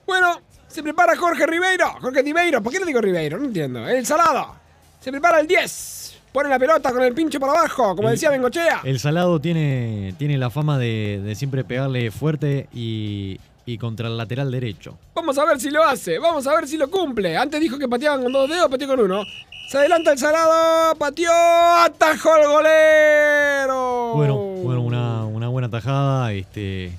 [0.06, 1.92] Bueno, se prepara Jorge Ribeiro.
[2.00, 3.40] Jorge Ribeiro, ¿por qué le digo Ribeiro?
[3.40, 3.88] No entiendo.
[3.90, 4.61] El salado.
[5.02, 6.20] Se prepara el 10.
[6.32, 8.80] Pone la pelota con el pincho para abajo, como El- decía Bengochea.
[8.86, 14.16] El Salado tiene, tiene la fama de, de siempre pegarle fuerte y, y contra el
[14.18, 14.98] lateral derecho.
[15.14, 17.36] Vamos a ver si lo hace, vamos a ver si lo cumple.
[17.36, 19.24] Antes dijo que pateaban con dos dedos, pateó con uno.
[19.70, 24.12] Se adelanta el salado, pateó, atajó el golero.
[24.16, 26.32] Bueno, bueno, una, una buena tajada.
[26.32, 26.94] Este,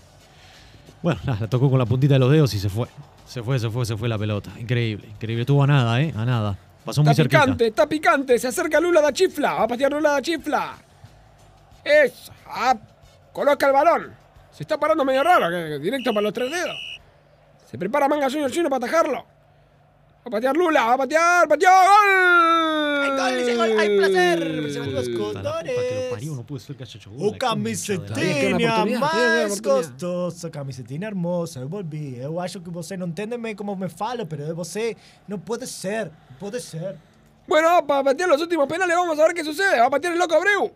[1.02, 2.88] bueno, nada, la tocó con la puntita de los dedos y se fue.
[3.26, 4.50] Se fue, se fue, se fue la pelota.
[4.58, 5.42] Increíble, increíble.
[5.42, 6.12] Estuvo a nada, ¿eh?
[6.16, 6.58] A nada.
[6.84, 7.42] Pasó muy Está cerquita.
[7.42, 8.38] picante, está picante.
[8.38, 9.54] Se acerca Lula da Chifla.
[9.54, 10.74] Va a patear Lula da Chifla.
[11.84, 12.32] Eso.
[12.46, 12.74] Ah,
[13.32, 14.14] coloca el balón.
[14.50, 16.76] Se está parando medio raro, directo para los tres dedos.
[17.70, 19.24] Se prepara Manga Junior Chino para atajarlo.
[20.24, 23.02] Va a patear Lula, va a patear, pateó, gol.
[23.02, 24.38] Hay gol, dice gol, hay placer.
[24.62, 26.36] Preservativos Puta, la puta que lo parió, condones.
[26.36, 27.20] no puede ser que haya hecho gol.
[27.28, 29.90] O la concha de la- Tenías que dar camisetinha oportunidad, tenías que dar mais oportunidad.
[29.90, 31.60] gostosa, camisetinha hermosa.
[31.60, 32.16] Eu volvi.
[32.18, 34.96] Eu acho que você não entende como me fala, pero você
[35.26, 36.10] não pode ser.
[36.38, 36.96] Pode ser.
[37.48, 39.80] Bueno, para patear los últimos penales, vamos a ver qué sucede.
[39.80, 40.70] Va a patear el loco Abreu.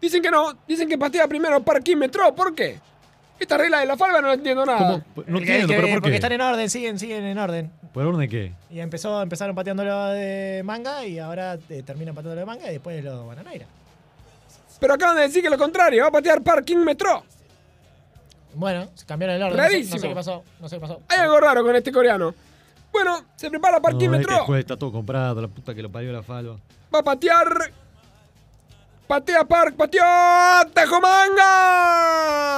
[0.00, 2.34] Dicen que no, dicen que patea primero parquímetro.
[2.34, 2.80] ¿Por qué?
[3.38, 4.78] Esta regla de la falva no la entiendo nada.
[5.14, 5.24] ¿Cómo?
[5.26, 6.14] No Que- entiendo, que- pero ¿por Porque qué?
[6.16, 7.70] están en orden, siguen, siguen en orden.
[7.92, 8.52] ¿Por orden de qué?
[8.70, 13.02] Y empezó, empezaron pateándolo de manga y ahora eh, terminan pateándolo de manga y después
[13.04, 13.66] lo van a Naira.
[14.80, 17.24] Pero acaban de decir que lo contrario, va a patear parquímetro.
[18.54, 19.56] Bueno, se cambiaron el orden.
[19.58, 20.44] no sé- No sé, qué pasó.
[20.60, 21.00] No sé qué pasó.
[21.08, 22.34] Hay algo raro con este coreano.
[22.92, 24.32] Bueno, se prepara No, parquímetro.
[24.32, 26.56] este juez está todo comprado, la puta que lo parió la falva.
[26.94, 27.70] Va a patear.
[29.06, 30.02] Patea Park, pateó.
[30.74, 32.56] ¡Tajo Manga!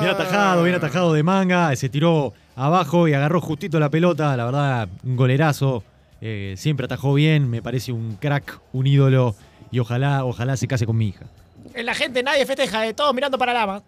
[0.00, 1.74] Bien atajado, bien atajado de manga.
[1.74, 4.36] Se tiró abajo y agarró justito la pelota.
[4.36, 5.82] La verdad, un golerazo.
[6.20, 7.48] Eh, siempre atajó bien.
[7.48, 9.34] Me parece un crack, un ídolo.
[9.70, 11.24] Y ojalá, ojalá se case con mi hija.
[11.72, 13.82] En la gente nadie festeja, eh, todos mirando para Lama.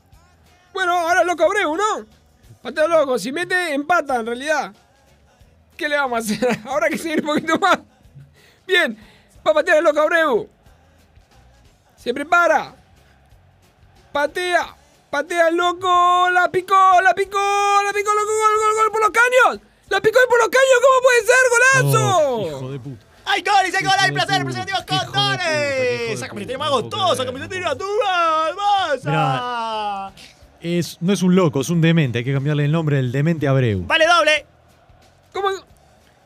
[0.72, 2.06] Bueno, ahora loco Abreu, ¿no?
[2.62, 3.18] Patea loco.
[3.18, 4.72] Si mete, empata en realidad.
[5.76, 6.58] ¿Qué le vamos a hacer?
[6.66, 7.78] Habrá que seguir un poquito más.
[8.66, 8.96] Bien,
[9.46, 10.48] va a patear el loco Abreu.
[12.08, 12.74] Se prepara.
[14.10, 14.74] Patea.
[15.10, 16.30] Patea el loco.
[16.32, 17.38] La picó, la picó,
[17.84, 19.60] la picó, loco, gol, gol, gol por los caños.
[19.90, 21.92] La picó por los caños, ¿cómo puede ser?
[21.92, 22.28] ¡Golazo!
[22.30, 23.04] Oh, hijo de puta.
[23.26, 23.56] ¡Hay gol!
[23.66, 23.92] ¡Dice gol!
[23.98, 24.42] ¡Hay placer!
[24.42, 26.10] puta, ¡Preservativos hijo de puta, hijo de condones!
[26.12, 27.14] ¡Esa puta, camiseta no más puedo gustosa!
[27.14, 27.26] creer.
[27.26, 28.56] ¡Camiseta natural!
[29.04, 30.12] ¡Hermosa!
[30.62, 32.20] Es, no es un loco, es un demente.
[32.20, 33.84] Hay que cambiarle el nombre del demente Abreu.
[33.86, 34.46] ¡Vale doble!
[35.34, 35.50] ¿Cómo?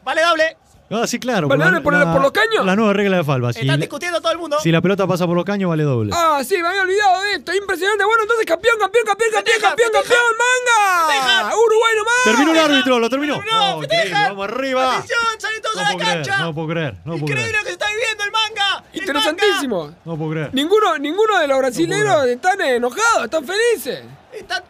[0.05, 0.57] ¡Vale doble!
[0.93, 1.49] Ah, sí, claro.
[1.49, 2.65] ¿Vale la- doble por- la- por los caños?
[2.67, 3.53] La nueva regla de falva.
[3.53, 4.59] Si, Están discutiendo todo el mundo.
[4.63, 6.13] si la pelota pasa por los caños, vale doble.
[6.15, 7.55] Ah, sí, me había olvidado de esto.
[7.55, 8.05] Impresionante.
[8.05, 10.15] Bueno, entonces campeón, campeón, campeón, campeón, Festeja, campeón, festeja.
[10.15, 11.13] campeón, manga.
[11.13, 11.57] Festeja.
[11.57, 12.15] Uruguay nomás.
[12.25, 13.43] Terminó el árbitro, lo terminó.
[13.43, 14.23] ¡No, Oh, festejan!
[14.31, 14.93] vamos arriba.
[14.97, 15.19] ¡Atención!
[15.39, 16.39] ¡Salen todos No a la puedo creer, cancha!
[16.43, 17.53] no puedo creer, no puedo ¡Increíble creer.
[17.53, 18.85] lo que se está viviendo el manga!
[18.93, 19.95] ¡El Interesantísimo.
[20.05, 20.51] No puedo creer.
[20.53, 24.05] Ninguno, ninguno de los brasileños están enojados, están felices.
[24.05, 24.19] manga!
[24.33, 24.63] Están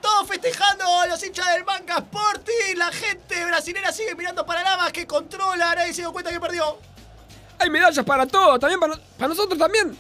[1.12, 2.76] los hinchas del manga Sporting.
[2.76, 5.74] La gente brasilera sigue mirando para Lama que controla.
[5.74, 6.78] Nadie se dio cuenta que perdió.
[7.58, 9.94] Hay medallas para todos, también para, para nosotros también.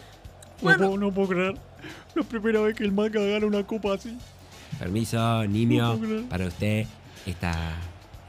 [0.60, 0.78] Bueno.
[0.78, 1.56] puedo, no puedo creer.
[2.14, 4.16] La primera vez que el manga gana una copa así.
[4.78, 6.24] Permiso, No creer.
[6.28, 6.86] para usted
[7.26, 7.52] esta,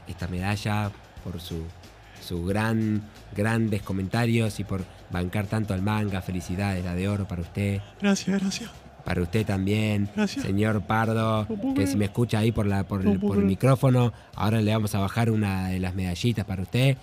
[0.06, 0.90] esta medalla
[1.24, 1.64] por su,
[2.26, 3.02] su gran,
[3.34, 6.20] grandes comentarios y por bancar tanto al manga.
[6.20, 7.80] Felicidades, la de oro para usted.
[8.00, 8.70] Gracias, gracias.
[9.04, 10.44] Para usted también, Gracias.
[10.46, 11.46] señor Pardo,
[11.76, 14.98] que si me escucha ahí por, la, por, el, por micrófono, ahora le vamos a
[14.98, 16.96] bajar una de las medallitas para usted.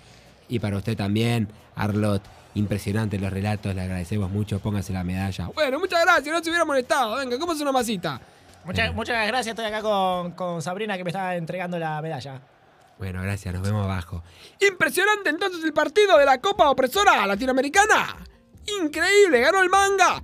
[0.50, 2.22] Y para usted también, Arlot.
[2.54, 4.60] Impresionante los relatos, le agradecemos mucho.
[4.60, 5.48] Póngase la medalla.
[5.56, 7.16] Bueno, muchas gracias, no se hubiera molestado.
[7.16, 8.20] Venga, ¿cómo es una masita?
[8.66, 12.42] Muchas, muchas gracias, estoy acá con, con Sabrina que me está entregando la medalla.
[13.00, 14.22] Bueno, gracias, nos vemos abajo.
[14.60, 18.18] Impresionante entonces el partido de la Copa Opresora Latinoamericana.
[18.84, 20.22] Increíble, ganó el manga.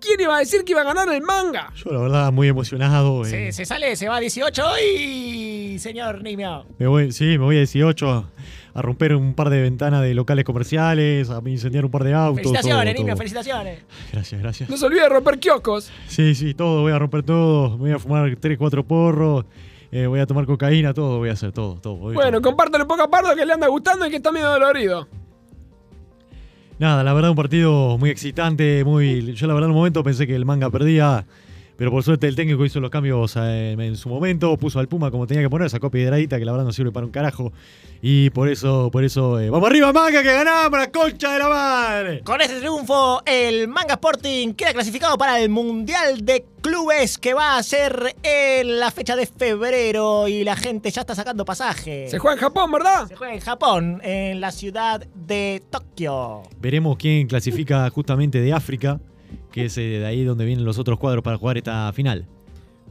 [0.00, 1.72] ¿Quién iba a decir que iba a ganar el manga?
[1.74, 3.22] Yo la verdad muy emocionado.
[3.24, 3.28] eh.
[3.30, 4.62] Se, se sale, se va a 18
[4.96, 6.66] y señor Nimio.
[6.78, 8.30] Me voy, sí, me voy a 18 a,
[8.74, 12.36] a romper un par de ventanas de locales comerciales, a incendiar un par de autos.
[12.42, 13.18] Felicitaciones, todo, Nimio, todo.
[13.18, 13.84] felicitaciones.
[14.12, 14.70] Gracias, gracias.
[14.70, 15.90] No se olvide de romper kioscos.
[16.06, 17.76] Sí, sí, todo, voy a romper todo.
[17.76, 19.44] Voy a fumar 3, 4 porros.
[19.90, 21.94] eh, voy a tomar cocaína, todo, voy a hacer todo, todo.
[21.96, 24.30] voy a Bueno, compártelo un poco a Pardo que le anda gustando y que está
[24.30, 25.08] medio dolorido.
[26.78, 29.34] Nada, la verdad un partido muy excitante, muy...
[29.34, 31.26] Yo la verdad en un momento pensé que el manga perdía,
[31.78, 35.12] pero por suerte el técnico hizo los cambios eh, en su momento, puso al Puma
[35.12, 37.52] como tenía que poner, sacó piedradita que la verdad no sirve para un carajo.
[38.02, 41.48] Y por eso, por eso, eh, ¡vamos arriba manga que ganamos la concha de la
[41.48, 42.20] madre!
[42.24, 47.56] Con este triunfo, el Manga Sporting queda clasificado para el Mundial de Clubes que va
[47.56, 52.08] a ser en la fecha de febrero y la gente ya está sacando pasaje.
[52.08, 53.06] Se juega en Japón, ¿verdad?
[53.06, 56.42] Se juega en Japón, en la ciudad de Tokio.
[56.60, 58.98] Veremos quién clasifica justamente de África,
[59.58, 62.26] que es eh, de ahí donde vienen los otros cuadros para jugar esta final.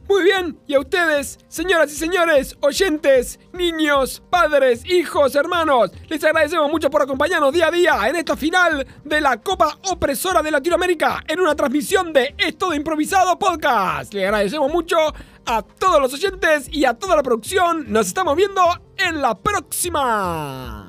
[0.08, 6.70] Muy bien, y a ustedes, señoras y señores, oyentes, niños, padres, hijos, hermanos, les agradecemos
[6.70, 11.22] mucho por acompañarnos día a día en esta final de la Copa Opresora de Latinoamérica
[11.28, 14.14] en una transmisión de Esto Improvisado Podcast.
[14.14, 14.96] Les agradecemos mucho
[15.44, 17.84] a todos los oyentes y a toda la producción.
[17.92, 18.62] Nos estamos viendo
[18.96, 20.87] en la próxima.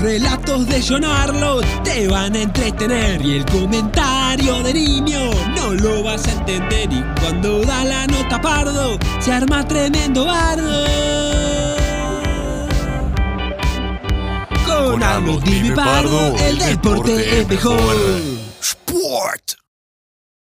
[0.00, 5.74] Los relatos de John Arlo te van a entretener y el comentario de niño no
[5.74, 10.86] lo vas a entender y cuando da la nota pardo se arma tremendo bardo.
[14.64, 18.40] Con Arlo Dime Pardo el deporte es mejor.